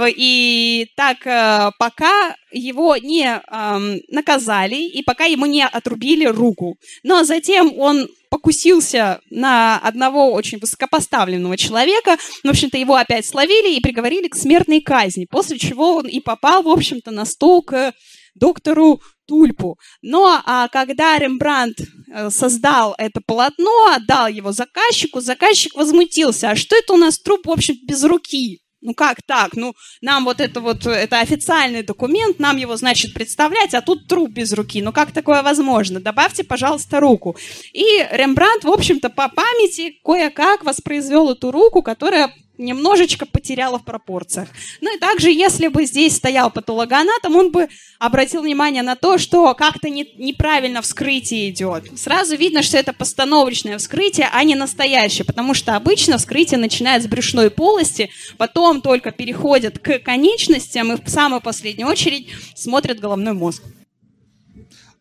[0.07, 6.77] И так э, пока его не эм, наказали, и пока ему не отрубили руку.
[7.03, 12.17] Но затем он покусился на одного очень высокопоставленного человека.
[12.43, 16.63] В общем-то, его опять словили и приговорили к смертной казни, после чего он и попал,
[16.63, 17.93] в общем-то, на стол к
[18.35, 19.01] доктору
[19.31, 19.77] Тульпу.
[20.01, 26.49] Но а, когда Рембрандт э, создал это полотно, отдал его заказчику, заказчик возмутился.
[26.49, 28.59] А что это у нас труп, в общем без руки?
[28.81, 29.55] Ну как так?
[29.55, 34.31] Ну, нам вот это вот, это официальный документ, нам его, значит, представлять, а тут труп
[34.31, 34.81] без руки.
[34.81, 36.01] Ну как такое возможно?
[36.01, 37.37] Добавьте, пожалуйста, руку.
[37.71, 44.49] И Рембрандт, в общем-то, по памяти кое-как воспроизвел эту руку, которая немножечко потеряла в пропорциях.
[44.79, 47.67] Ну и также, если бы здесь стоял патологоанатом, он бы
[47.99, 51.99] обратил внимание на то, что как-то не, неправильно вскрытие идет.
[51.99, 57.07] Сразу видно, что это постановочное вскрытие, а не настоящее, потому что обычно вскрытие начинает с
[57.07, 63.63] брюшной полости, потом только переходит к конечностям и в самую последнюю очередь смотрят головной мозг.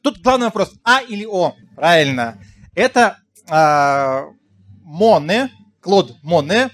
[0.03, 1.55] Тут главный вопрос, А или О?
[1.77, 2.43] Правильно.
[2.75, 3.19] Это
[3.51, 4.23] э,
[4.83, 5.51] Моне,
[5.81, 6.71] Клод Моне,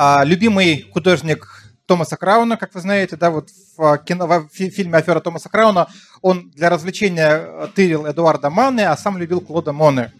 [0.00, 5.18] а, любимый художник Томаса Крауна, как вы знаете, да, вот в, кино, в фильме «Афера
[5.18, 5.88] Томаса Крауна»
[6.22, 10.12] он для развлечения тырил Эдуарда Мане, а сам любил Клода Моне.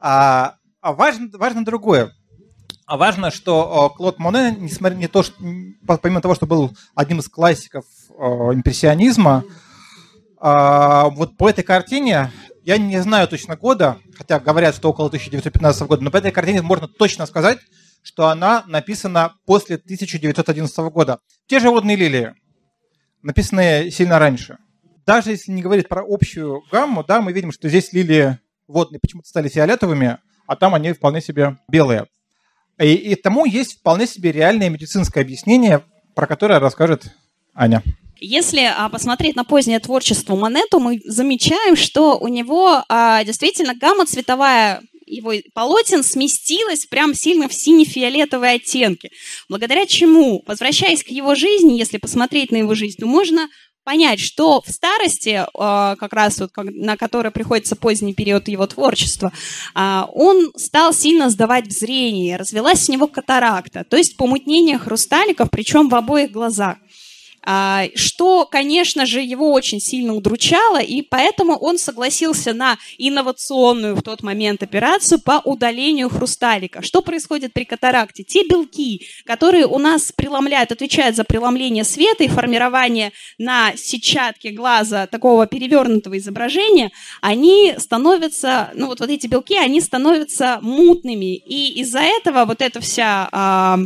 [0.00, 2.12] А, а важно, важно другое.
[2.84, 5.34] А важно, что Клод Моне, несмотря не то, что,
[6.02, 7.86] помимо того, что был одним из классиков
[8.18, 9.44] импрессионизма,
[10.36, 12.32] а, вот по этой картине,
[12.64, 16.60] я не знаю точно года, хотя говорят, что около 1915 года, но по этой картине
[16.60, 17.60] можно точно сказать,
[18.02, 21.20] что она написана после 1911 года.
[21.46, 22.34] Те же водные лилии,
[23.22, 24.58] написанные сильно раньше.
[25.06, 28.38] Даже если не говорить про общую гамму, да, мы видим, что здесь лилии
[28.68, 32.06] водные почему-то стали фиолетовыми, а там они вполне себе белые.
[32.78, 35.82] И, и тому есть вполне себе реальное медицинское объяснение,
[36.14, 37.12] про которое расскажет
[37.54, 37.82] Аня.
[38.20, 44.06] Если а, посмотреть на позднее творчество Монету, мы замечаем, что у него а, действительно гамма
[44.06, 49.10] цветовая его полотен сместилась прям сильно в сине-фиолетовые оттенки.
[49.48, 53.48] Благодаря чему, возвращаясь к его жизни, если посмотреть на его жизнь, то можно
[53.84, 59.32] понять, что в старости, а, как раз вот, на который приходится поздний период его творчества,
[59.74, 65.50] а, он стал сильно сдавать в зрение, развелась у него катаракта, то есть помутнение хрусталиков,
[65.50, 66.76] причем в обоих глазах.
[67.42, 74.02] А, что, конечно же, его очень сильно удручало, и поэтому он согласился на инновационную в
[74.02, 76.82] тот момент операцию по удалению хрусталика.
[76.82, 78.24] Что происходит при катаракте?
[78.24, 85.06] Те белки, которые у нас преломляют, отвечают за преломление света и формирование на сетчатке глаза
[85.06, 92.00] такого перевернутого изображения, они становятся, ну вот, вот эти белки, они становятся мутными, и из-за
[92.00, 93.78] этого вот эта вся а,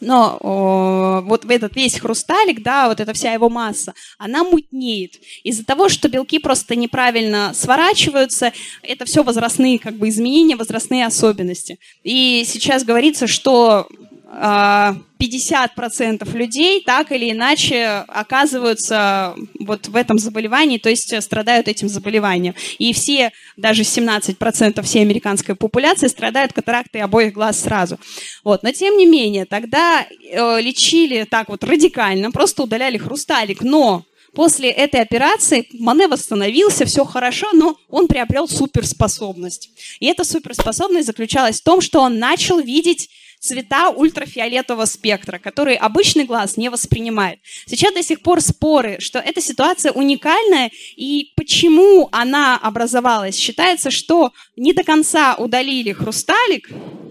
[0.00, 5.14] но о, вот этот весь хрусталик, да, вот эта вся его масса, она мутнеет.
[5.44, 11.78] Из-за того, что белки просто неправильно сворачиваются, это все возрастные как бы изменения, возрастные особенности.
[12.02, 13.88] И сейчас говорится, что
[14.30, 22.54] 50% людей так или иначе оказываются вот в этом заболевании, то есть страдают этим заболеванием.
[22.78, 27.98] И все, даже 17% всей американской популяции страдают катарактой обоих глаз сразу.
[28.44, 28.62] Вот.
[28.62, 34.04] Но тем не менее, тогда э, лечили так вот радикально, просто удаляли хрусталик, но
[34.34, 39.70] После этой операции Мане восстановился, все хорошо, но он приобрел суперспособность.
[40.00, 43.08] И эта суперспособность заключалась в том, что он начал видеть
[43.40, 47.38] цвета ультрафиолетового спектра, которые обычный глаз не воспринимает.
[47.66, 53.36] Сейчас до сих пор споры, что эта ситуация уникальная, и почему она образовалась.
[53.36, 56.68] Считается, что не до конца удалили хрусталик,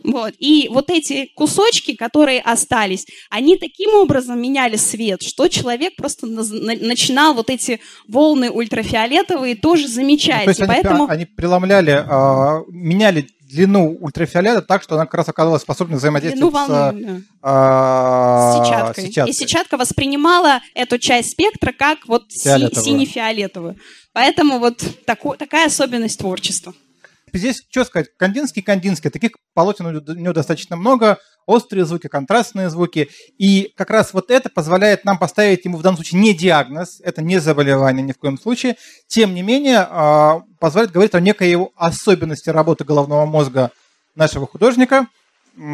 [0.08, 6.28] вот, и вот эти кусочки, которые остались, они таким образом меняли свет, что человек просто
[6.28, 10.46] на, на, начинал вот эти волны ультрафиолетовые тоже замечать.
[10.46, 11.10] Ну, то есть они, поэтому...
[11.10, 17.02] они преломляли, э, меняли длину ультрафиолета так, что она как раз оказалась способна взаимодействовать волны,
[17.02, 17.22] с, да.
[17.42, 19.04] а, сетчаткой.
[19.06, 19.32] сетчаткой.
[19.32, 23.78] И сетчатка воспринимала эту часть спектра как вот си- сине-фиолетовую.
[24.14, 26.74] Поэтому вот тако, такая особенность творчества.
[27.34, 33.10] Здесь, что сказать, Кандинский, Кандинский, таких полотен у него достаточно много, острые звуки, контрастные звуки,
[33.38, 37.22] и как раз вот это позволяет нам поставить ему в данном случае не диагноз, это
[37.22, 41.72] не заболевание ни в коем случае, тем не менее а, позволяет говорить о некой его
[41.76, 43.72] особенности работы головного мозга
[44.16, 45.08] нашего художника,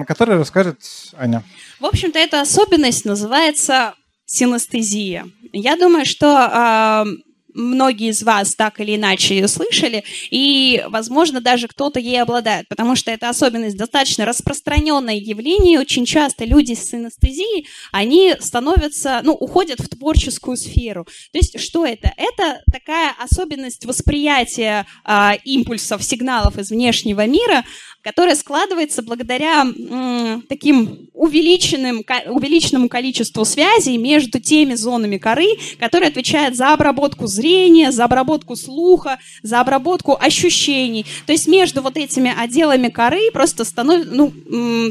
[0.08, 0.80] который расскажет
[1.14, 1.44] Аня.
[1.80, 3.96] В общем-то, эта особенность называется
[4.26, 5.26] синестезия.
[5.52, 7.06] Я думаю, что
[7.54, 12.96] многие из вас так или иначе ее слышали, и, возможно, даже кто-то ей обладает, потому
[12.96, 15.80] что это особенность достаточно распространенное явление.
[15.80, 21.06] Очень часто люди с анестезией, они становятся, ну, уходят в творческую сферу.
[21.32, 22.12] То есть что это?
[22.18, 27.64] Это такая особенность восприятия а, импульсов, сигналов из внешнего мира,
[28.04, 35.48] которая складывается благодаря м, таким увеличенным, увеличенному количеству связей между теми зонами коры,
[35.80, 41.06] которые отвечают за обработку зрения, за обработку слуха, за обработку ощущений.
[41.26, 44.32] То есть между вот этими отделами коры просто становится, ну,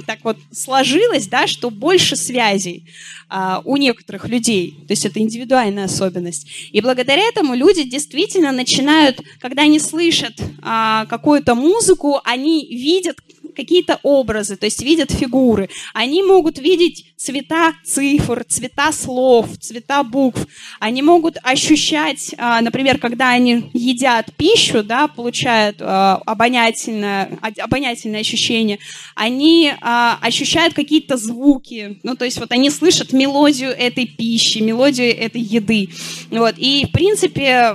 [0.06, 2.84] так вот сложилось, да, что больше связей
[3.28, 4.76] а, у некоторых людей.
[4.86, 6.46] То есть это индивидуальная особенность.
[6.72, 13.16] И благодаря этому люди действительно начинают, когда они слышат а, какую-то музыку, они видят
[13.54, 15.68] какие-то образы, то есть видят фигуры.
[15.94, 20.46] Они могут видеть цвета цифр, цвета слов, цвета букв.
[20.80, 28.78] Они могут ощущать, а, например, когда они едят пищу, да, получают а, обонятельное, обонятельное ощущение,
[29.14, 35.16] они а, ощущают какие-то звуки, ну, то есть вот они слышат мелодию этой пищи, мелодию
[35.16, 35.90] этой еды.
[36.30, 36.54] Вот.
[36.58, 37.74] И, в принципе,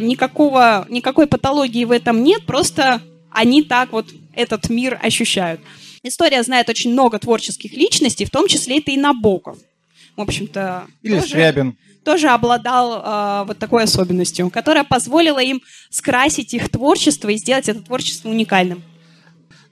[0.00, 5.60] никакого, никакой патологии в этом нет, просто они так вот этот мир ощущают.
[6.02, 9.58] История знает очень много творческих личностей, в том числе это и Набоков.
[10.16, 11.78] В общем-то, Или тоже, Скрябин.
[12.04, 13.02] тоже обладал
[13.42, 15.60] э, вот такой особенностью, которая позволила им
[15.90, 18.82] скрасить их творчество и сделать это творчество уникальным.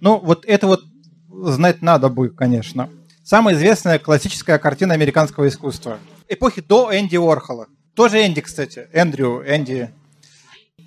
[0.01, 0.85] Ну, вот это вот
[1.31, 2.91] знать надо бы, конечно.
[3.25, 5.99] Самая известная классическая картина американского искусства.
[6.29, 7.67] Эпохи до Энди Уорхола.
[7.95, 8.89] Тоже Энди, кстати.
[8.93, 9.91] Эндрю, Энди.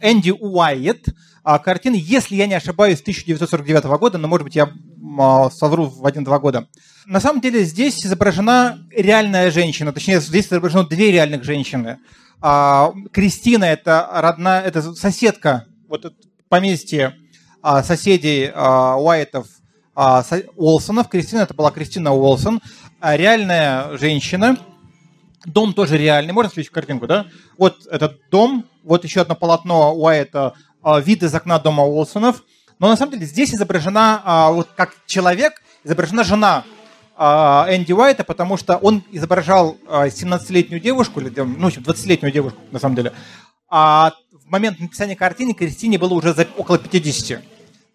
[0.02, 1.06] Энди Уайетт
[1.44, 4.72] а, картины, если я не ошибаюсь, 1949 года, но, может быть, я
[5.20, 6.68] а, совру в один-два года.
[7.06, 12.00] На самом деле здесь изображена реальная женщина, точнее, здесь изображено две реальных женщины.
[12.42, 16.14] А, Кристина– это родная, это соседка, вот
[16.50, 17.16] поместье
[17.62, 19.48] а, соседей Уайтов,
[19.96, 20.24] а,
[20.56, 21.10] Уолсонов.
[21.10, 22.62] Кристина– это была Кристина Уолсон,
[23.02, 24.58] реальная женщина,
[25.46, 26.34] Дом тоже реальный.
[26.34, 27.26] Можно следующую картинку, да?
[27.58, 30.54] Вот этот дом, вот еще одно полотно Уайта,
[30.84, 32.44] вид из окна дома Уолсонов.
[32.82, 36.64] Но на самом деле здесь изображена, а, вот как человек, изображена жена
[37.16, 42.80] а, Энди Уайта, потому что он изображал 17-летнюю а, девушку, или, ну, 20-летнюю девушку, на
[42.80, 43.14] самом деле.
[43.70, 47.44] А в момент написания картины Кристине было уже за около 50.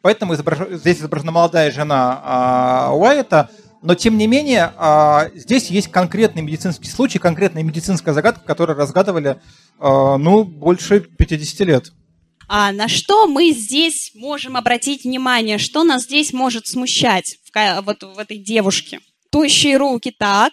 [0.03, 0.61] Поэтому изображ...
[0.78, 3.51] здесь изображена молодая жена Уайта,
[3.82, 4.72] но, тем не менее,
[5.34, 9.41] здесь есть конкретный медицинский случай, конкретная медицинская загадка, которую разгадывали,
[9.80, 11.93] ну, больше 50 лет.
[12.49, 15.59] А на что мы здесь можем обратить внимание?
[15.59, 19.01] Что нас здесь может смущать в, вот в этой девушке?
[19.30, 20.53] Тощие руки, так.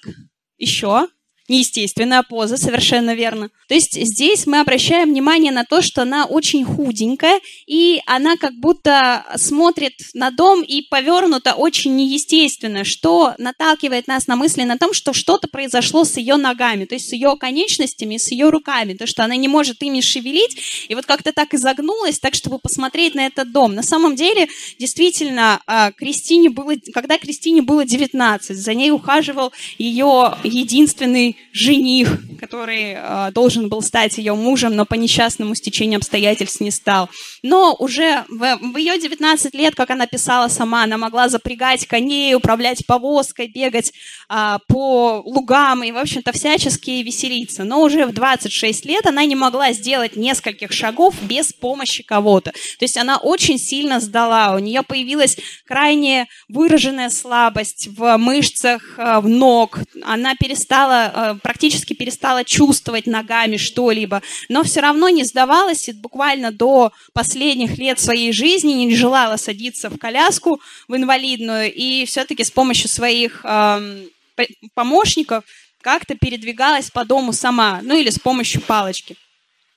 [0.57, 1.07] Еще
[1.49, 3.49] неестественная поза, совершенно верно.
[3.67, 8.53] То есть здесь мы обращаем внимание на то, что она очень худенькая, и она как
[8.55, 14.93] будто смотрит на дом и повернута очень неестественно, что наталкивает нас на мысли на том,
[14.93, 19.05] что что-то произошло с ее ногами, то есть с ее конечностями, с ее руками, то,
[19.05, 23.25] что она не может ими шевелить, и вот как-то так изогнулась, так, чтобы посмотреть на
[23.25, 23.75] этот дом.
[23.75, 24.47] На самом деле,
[24.79, 32.09] действительно, а, Кристине было, когда Кристине было 19, за ней ухаживал ее единственный жених,
[32.39, 37.09] который э, должен был стать ее мужем, но по несчастному стечению обстоятельств не стал.
[37.43, 42.33] Но уже в, в ее 19 лет, как она писала сама, она могла запрягать коней,
[42.35, 43.93] управлять повозкой, бегать
[44.29, 47.63] э, по лугам и, в общем-то, всячески веселиться.
[47.63, 52.51] Но уже в 26 лет она не могла сделать нескольких шагов без помощи кого-то.
[52.51, 54.55] То есть она очень сильно сдала.
[54.55, 59.79] У нее появилась крайне выраженная слабость в мышцах, э, в ног.
[60.03, 66.51] Она перестала э, практически перестала чувствовать ногами что-либо, но все равно не сдавалась и буквально
[66.51, 72.51] до последних лет своей жизни не желала садиться в коляску, в инвалидную, и все-таки с
[72.51, 74.05] помощью своих э,
[74.73, 75.43] помощников
[75.81, 79.17] как-то передвигалась по дому сама, ну или с помощью палочки.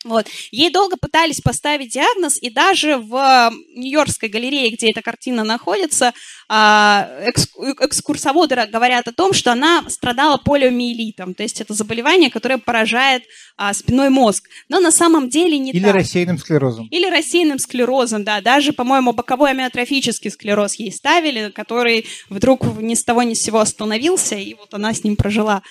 [0.04, 0.26] Вот.
[0.52, 6.12] Ей долго пытались поставить диагноз, и даже в Нью-Йоркской галерее, где эта картина находится,
[6.48, 13.24] а, экскурсоводы говорят о том, что она страдала полиомиелитом, то есть это заболевание, которое поражает
[13.56, 14.48] а, спиной мозг.
[14.68, 15.94] Но на самом деле не Или так.
[15.94, 16.86] рассеянным склерозом.
[16.88, 18.40] Или рассеянным склерозом, да.
[18.40, 23.58] Даже, по-моему, боковой амиотрофический склероз ей ставили, который вдруг ни с того ни с сего
[23.58, 25.62] остановился, и вот она с ним прожила.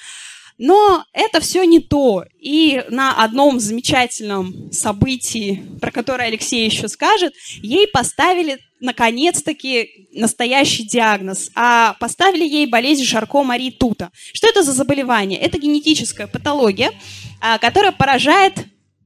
[0.58, 2.24] Но это все не то.
[2.40, 11.50] И на одном замечательном событии, про которое Алексей еще скажет, ей поставили наконец-таки настоящий диагноз.
[11.56, 14.12] А поставили ей болезнь Шарко Мари Тута.
[14.34, 15.40] Что это за заболевание?
[15.40, 16.92] Это генетическая патология,
[17.42, 18.54] а, которая поражает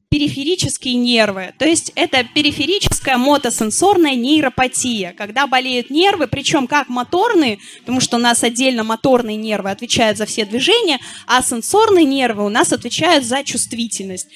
[0.10, 1.53] периферические нервы.
[1.60, 8.20] То есть это периферическая мотосенсорная нейропатия, когда болеют нервы, причем как моторные, потому что у
[8.20, 13.43] нас отдельно моторные нервы отвечают за все движения, а сенсорные нервы у нас отвечают за
[13.43, 14.28] чувствительность.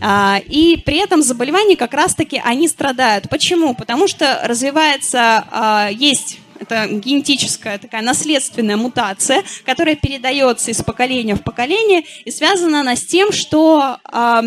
[0.00, 3.28] А, и при этом заболевания как раз-таки они страдают.
[3.28, 3.74] Почему?
[3.74, 11.42] Потому что развивается, а, есть это генетическая такая наследственная мутация, которая передается из поколения в
[11.42, 14.44] поколение, и связана она с тем, что а,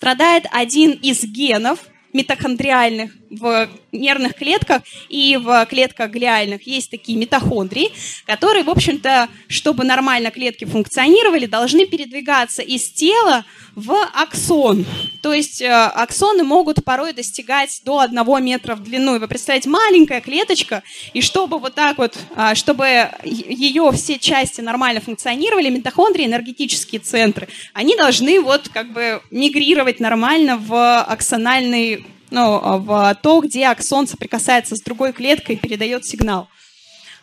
[0.00, 1.78] страдает один из генов
[2.14, 7.92] митохондриальных в нервных клетках и в клетках глиальных есть такие митохондрии,
[8.26, 13.44] которые, в общем-то, чтобы нормально клетки функционировали, должны передвигаться из тела
[13.76, 14.84] в аксон.
[15.22, 19.16] То есть э, аксоны могут порой достигать до одного метра в длину.
[19.16, 20.82] И вы представляете, маленькая клеточка,
[21.14, 27.48] и чтобы вот так вот, а, чтобы ее все части нормально функционировали, митохондрии, энергетические центры,
[27.74, 34.76] они должны вот как бы мигрировать нормально в аксональный ну, в то, где аксон соприкасается
[34.76, 36.48] с другой клеткой и передает сигнал.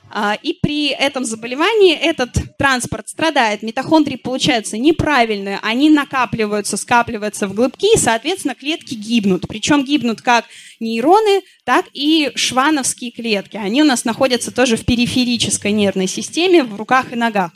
[0.09, 7.53] А, и при этом заболевании этот транспорт страдает, митохондрии получаются неправильные, они накапливаются, скапливаются в
[7.53, 9.47] глыбки, и, соответственно, клетки гибнут.
[9.47, 10.45] Причем гибнут как
[10.79, 13.57] нейроны, так и швановские клетки.
[13.57, 17.51] Они у нас находятся тоже в периферической нервной системе, в руках и ногах.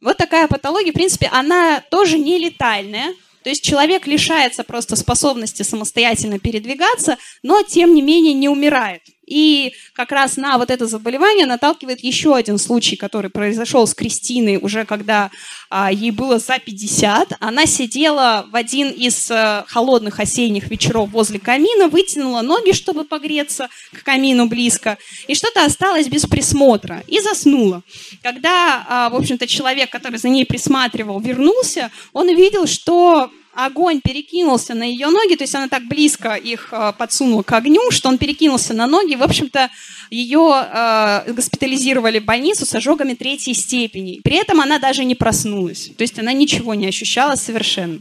[0.00, 3.12] Вот такая патология, в принципе, она тоже не летальная,
[3.42, 9.02] то есть человек лишается просто способности самостоятельно передвигаться, но тем не менее не умирает.
[9.28, 14.58] И как раз на вот это заболевание наталкивает еще один случай, который произошел с Кристиной
[14.60, 15.30] уже когда
[15.70, 17.34] а, ей было за 50.
[17.40, 23.68] Она сидела в один из а, холодных осенних вечеров возле камина, вытянула ноги, чтобы погреться
[23.92, 27.82] к камину близко, и что-то осталось без присмотра, и заснула.
[28.22, 34.74] Когда, а, в общем-то, человек, который за ней присматривал, вернулся, он увидел, что огонь перекинулся
[34.74, 38.16] на ее ноги, то есть она так близко их э, подсунула к огню, что он
[38.16, 39.16] перекинулся на ноги.
[39.16, 39.68] В общем-то,
[40.10, 44.20] ее э, госпитализировали в больницу с ожогами третьей степени.
[44.22, 45.90] При этом она даже не проснулась.
[45.96, 47.98] То есть она ничего не ощущала совершенно.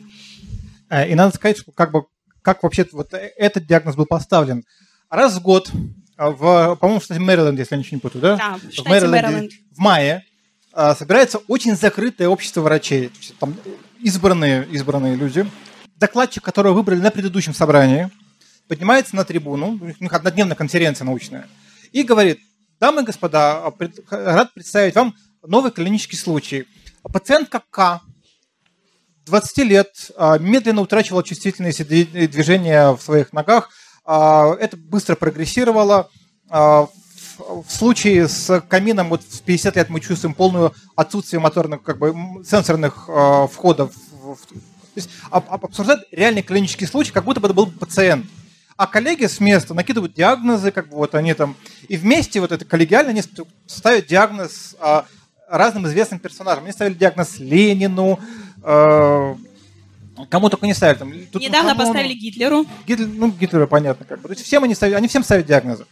[0.89, 2.03] Э, и надо сказать, что как бы
[2.43, 4.63] как вообще вот этот диагноз был поставлен.
[5.09, 8.35] Раз в год, э, в, по-моему, в штате Мэриленд, если я ничего не путаю, да?
[8.35, 9.51] Да, в штате Мэриленд.
[9.71, 10.23] В мае
[10.75, 13.09] э, собирается очень закрытое общество врачей.
[13.39, 13.55] Там
[14.01, 15.49] избранные, избранные люди.
[15.95, 18.09] Докладчик, которого выбрали на предыдущем собрании,
[18.67, 21.47] поднимается на трибуну, у них однодневная конференция научная,
[21.91, 22.39] и говорит,
[22.79, 23.73] дамы и господа, а,
[24.09, 26.67] рад представить вам новый клинический случай.
[27.03, 28.01] Пациентка К,
[29.25, 33.69] 20 лет, а, медленно утрачивала чувствительность движения в своих ногах.
[34.05, 36.09] А, Это быстро прогрессировало.
[36.49, 36.91] А, В
[37.39, 42.13] в случае с камином вот в 50 лет мы чувствуем полную отсутствие моторных, как бы
[42.45, 43.93] сенсорных а, входов.
[44.11, 44.55] в- в- То
[44.95, 48.25] есть об- об- обсуждают реальный клинический случай, как будто бы это был пациент.
[48.75, 51.55] А коллеги с места накидывают диагнозы, как бы вот они там,
[51.87, 53.23] и вместе вот это коллегиально они
[53.65, 55.05] ставят диагноз а,
[55.49, 56.63] разным известным персонажам.
[56.65, 58.19] Они ставили диагноз Ленину,
[58.63, 59.35] э,
[60.29, 60.97] кому только не ставили.
[60.99, 61.77] Там, Недавно Тутанхамону.
[61.77, 62.65] поставили Гитлеру.
[62.85, 64.27] Гитлер, ну, Гитлеру понятно как бы.
[64.27, 65.85] То есть всем они ставят, они всем ставят диагнозы.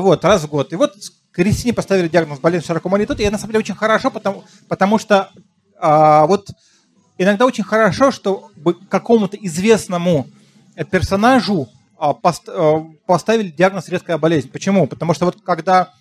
[0.00, 0.72] Вот, раз в год.
[0.72, 0.96] И вот
[1.30, 5.30] Кристине поставили диагноз болезнь широкомолитут, и на самом деле очень хорошо, потому, потому что
[5.78, 6.48] а, вот
[7.16, 8.50] иногда очень хорошо, что
[8.88, 10.26] какому-то известному
[10.74, 14.50] э, персонажу а, а, поставили диагноз редкая болезнь.
[14.50, 14.88] Почему?
[14.88, 15.92] Потому что вот когда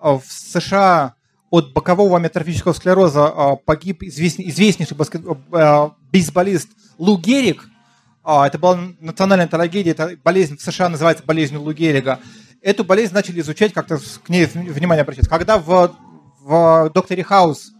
[0.00, 1.12] а, в США
[1.50, 7.68] от бокового амиотрофического склероза а, погиб известный, известнейший баскет- а, бейсболист Лу Герик,
[8.26, 12.20] это была национальная трагедия, это болезнь в США называется болезнью Лу Геррига.
[12.64, 15.28] Эту болезнь начали изучать, как-то к ней внимание обращать.
[15.28, 15.94] Когда в,
[16.40, 17.72] в «Докторе Хаус»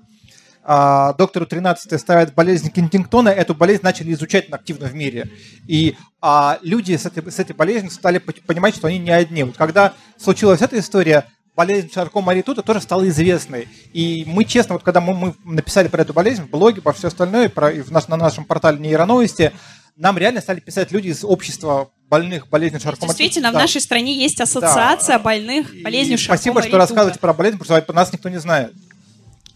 [0.62, 5.30] а, доктору 13 ставят болезнь Кентингтона, эту болезнь начали изучать активно в мире.
[5.66, 9.44] И а, люди с этой, с этой болезнью стали понимать, что они не одни.
[9.44, 11.24] Вот когда случилась эта история,
[11.56, 13.68] болезнь саркома Маритута тоже стала известной.
[13.94, 17.08] И мы, честно, вот когда мы, мы написали про эту болезнь в блоге, по все
[17.08, 19.50] остальное, про, и в наш, на нашем портале Нейроновости,
[19.96, 23.60] нам реально стали писать люди из общества больных болезнью саркома Действительно, в Да.
[23.60, 25.22] нашей стране есть ассоциация Да.
[25.22, 28.72] больных И болезнью Спасибо, что рассказываете про болезнь, потому что нас никто не знает.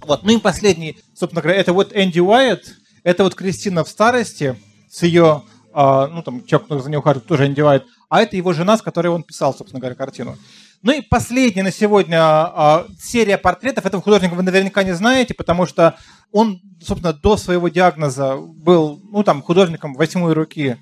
[0.01, 0.23] Вот.
[0.23, 4.57] Ну и последний, собственно говоря, это вот Энди Уайт, это вот Кристина в старости
[4.91, 5.43] с ее,
[5.73, 8.79] а, ну там, человек, кто за ней ухаживает, тоже Энди Уайт, а это его жена,
[8.79, 10.39] с которой он писал, собственно говоря, картину.
[10.83, 13.85] Ну и последняя на сегодня а, серия портретов.
[13.85, 15.99] Этого художника вы наверняка не знаете, потому что
[16.31, 20.79] он, собственно, до своего диагноза был, ну там, художником восьмой руки,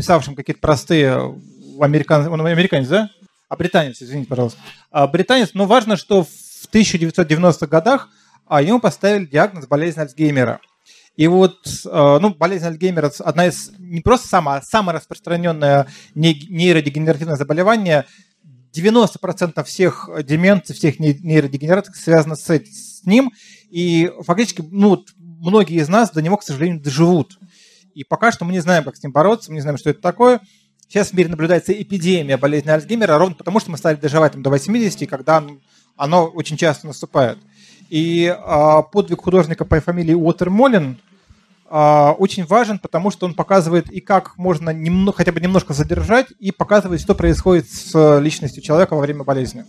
[0.00, 1.38] писавшим какие-то простые
[1.78, 2.26] американ...
[2.32, 3.10] он американец, да?
[3.50, 4.58] А британец, извините, пожалуйста.
[4.90, 6.28] А, британец, но важно, что в
[6.72, 8.08] 1990-х годах
[8.46, 10.60] а, ему поставили диагноз болезнь Альцгеймера.
[11.16, 16.46] И вот, э, ну, болезнь Альцгеймера одна из, не просто самая, а самое распространенное не-
[16.48, 18.06] нейродегенеративное заболевание.
[18.72, 23.32] 90% всех деменций, всех не- нейродегенераций связано с, с ним.
[23.68, 27.38] И фактически, ну, многие из нас до него, к сожалению, доживут.
[27.94, 30.00] И пока что мы не знаем, как с ним бороться, мы не знаем, что это
[30.00, 30.40] такое.
[30.88, 34.50] Сейчас в мире наблюдается эпидемия болезни Альцгеймера, ровно потому, что мы стали доживать там, до
[34.50, 35.44] 80, когда
[35.96, 37.38] оно- очень часто наступает.
[37.88, 40.98] И а, подвиг художника по фамилии Уотермолин
[41.68, 46.26] а, очень важен, потому что он показывает и как можно немного, хотя бы немножко задержать,
[46.40, 49.64] и показывает, что происходит с личностью человека во время болезни.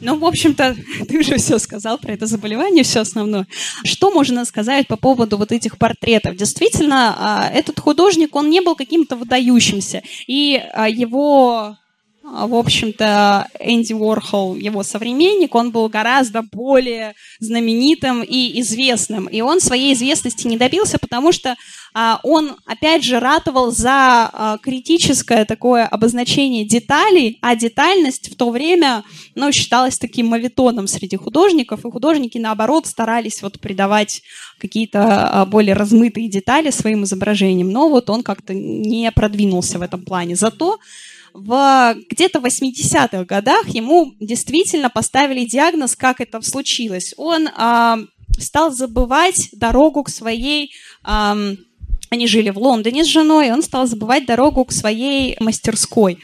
[0.00, 0.76] Ну, в общем-то,
[1.08, 3.46] ты уже все сказал про это заболевание, все основное.
[3.84, 6.36] Что можно сказать по поводу вот этих портретов?
[6.36, 11.76] Действительно, а, этот художник, он не был каким-то выдающимся, и а, его
[12.28, 19.26] в общем-то, Энди Уорхол, его современник, он был гораздо более знаменитым и известным.
[19.26, 21.54] И он своей известности не добился, потому что
[21.94, 28.50] а, он, опять же, ратовал за а, критическое такое обозначение деталей, а детальность в то
[28.50, 29.04] время,
[29.36, 34.22] ну, считалась таким мавитоном среди художников, и художники, наоборот, старались вот придавать
[34.58, 40.04] какие-то а, более размытые детали своим изображениям, но вот он как-то не продвинулся в этом
[40.04, 40.34] плане.
[40.34, 40.80] Зато
[41.36, 47.14] в где-то 80-х годах ему действительно поставили диагноз, как это случилось.
[47.16, 47.98] Он а,
[48.38, 50.72] стал забывать дорогу к своей...
[51.02, 51.58] ам,
[52.08, 56.18] они жили в Лондоне с женой, он стал забывать дорогу к своей мастерской.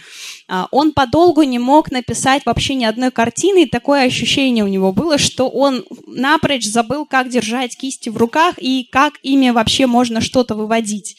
[0.49, 4.93] А, он подолгу не мог написать вообще ни одной картины, и такое ощущение у него
[4.93, 10.21] было, что он напрочь забыл, как держать кисти в руках и как ими вообще можно
[10.21, 11.17] что-то выводить.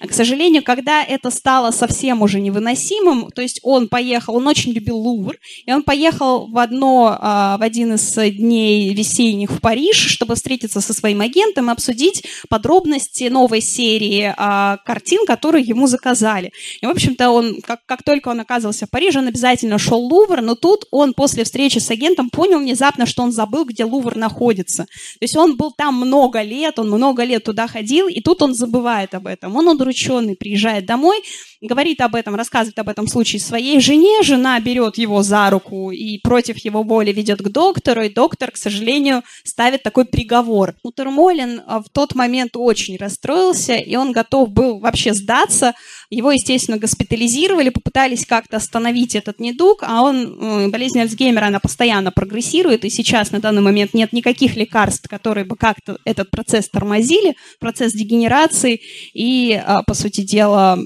[0.00, 4.96] К сожалению, когда это стало совсем уже невыносимым, то есть он поехал, он очень любил
[4.96, 10.34] Лувр, и он поехал в, одно, а, в один из дней весенних в Париж, чтобы
[10.34, 16.52] встретиться со своим агентом и обсудить подробности новой серии а, картин, которые ему заказали.
[16.80, 20.12] И, в общем-то, он, как, как только он оказывался в Париже, он обязательно шел в
[20.12, 24.16] Лувр, но тут он после встречи с агентом понял внезапно, что он забыл, где Лувр
[24.16, 24.84] находится.
[24.84, 28.54] То есть он был там много лет, он много лет туда ходил, и тут он
[28.54, 29.56] забывает об этом.
[29.56, 31.22] Он удрученный, приезжает домой,
[31.60, 36.18] говорит об этом, рассказывает об этом случае своей жене, жена берет его за руку и
[36.18, 40.74] против его воли ведет к доктору, и доктор, к сожалению, ставит такой приговор.
[40.82, 45.74] Утермолин а, в тот момент очень расстроился, и он готов был вообще сдаться.
[46.10, 52.84] Его, естественно, госпитализировали, попытались как-то остановить этот недуг, а он, болезнь Альцгеймера, она постоянно прогрессирует,
[52.84, 57.92] и сейчас на данный момент нет никаких лекарств, которые бы как-то этот процесс тормозили, процесс
[57.92, 58.80] дегенерации,
[59.14, 60.78] и, а, по сути дела,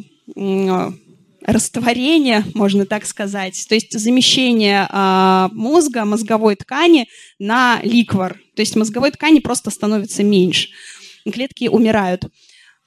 [1.42, 7.08] растворение, можно так сказать, то есть замещение э, мозга, мозговой ткани
[7.38, 8.38] на ликвор.
[8.54, 10.68] То есть мозговой ткани просто становится меньше.
[11.30, 12.24] Клетки умирают.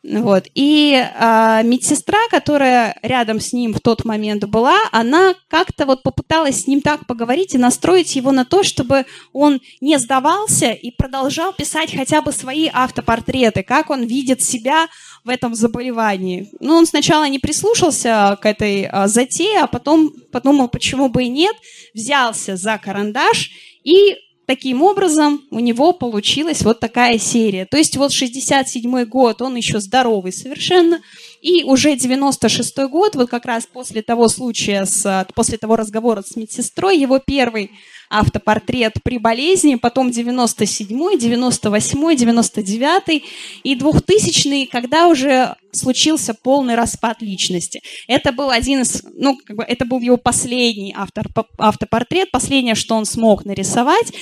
[0.04, 0.48] Вот.
[0.54, 6.64] И э, медсестра, которая рядом с ним в тот момент была, она как-то вот попыталась
[6.64, 11.54] с ним так поговорить и настроить его на то, чтобы он не сдавался и продолжал
[11.54, 14.88] писать хотя бы свои автопортреты, как он видит себя
[15.24, 16.50] в этом заболевании.
[16.60, 21.30] Ну, он сначала не прислушался к этой а, затее, а потом подумал, почему бы и
[21.30, 21.56] нет,
[21.94, 23.52] взялся за карандаш
[23.86, 24.18] и
[24.54, 27.66] таким образом у него получилась вот такая серия.
[27.66, 31.02] То есть вот 67 год, он еще здоровый совершенно,
[31.44, 36.38] и уже 96 год, вот как раз после того случая, с, после того разговора с
[36.38, 37.72] медсестрой, его первый
[38.10, 43.24] автопортрет при болезни, потом 97-й, 98-й, 99-й
[43.64, 47.82] и 2000-й, когда уже случился полный распад личности.
[48.08, 51.28] Это был один из, ну, как бы, это был его последний автор,
[51.58, 54.14] автопортрет, последнее, что он смог нарисовать.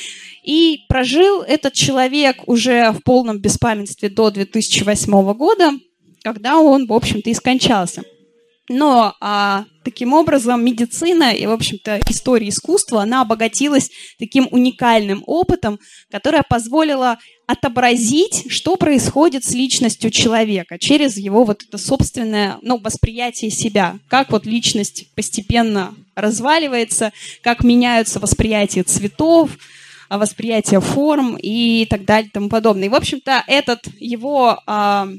[0.44, 5.74] И прожил этот человек уже в полном беспамятстве до 2008 года,
[6.24, 8.04] когда он, в общем-то, и скончался.
[8.70, 15.78] Но а, таким образом медицина и, в общем-то, история искусства, она обогатилась таким уникальным опытом,
[16.10, 17.18] которое позволило
[17.48, 24.32] отобразить, что происходит с личностью человека через его вот это собственное ну, восприятие себя, как
[24.32, 27.12] вот личность постепенно разваливается,
[27.42, 29.50] как меняются восприятия цветов,
[30.10, 32.86] восприятие форм и так далее и тому подобное.
[32.86, 35.10] И, в общем-то, этот его а,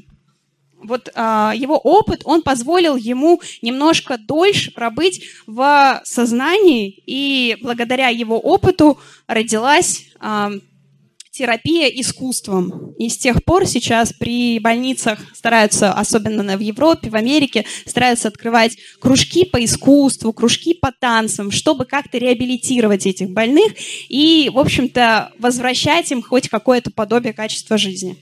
[0.83, 8.39] вот а, его опыт, он позволил ему немножко дольше пробыть в сознании, и благодаря его
[8.39, 10.51] опыту родилась а,
[11.33, 12.93] терапия искусством.
[12.99, 18.77] И с тех пор сейчас при больницах стараются, особенно в Европе, в Америке, стараются открывать
[18.99, 23.73] кружки по искусству, кружки по танцам, чтобы как-то реабилитировать этих больных
[24.09, 28.15] и, в общем-то, возвращать им хоть какое-то подобие качества жизни.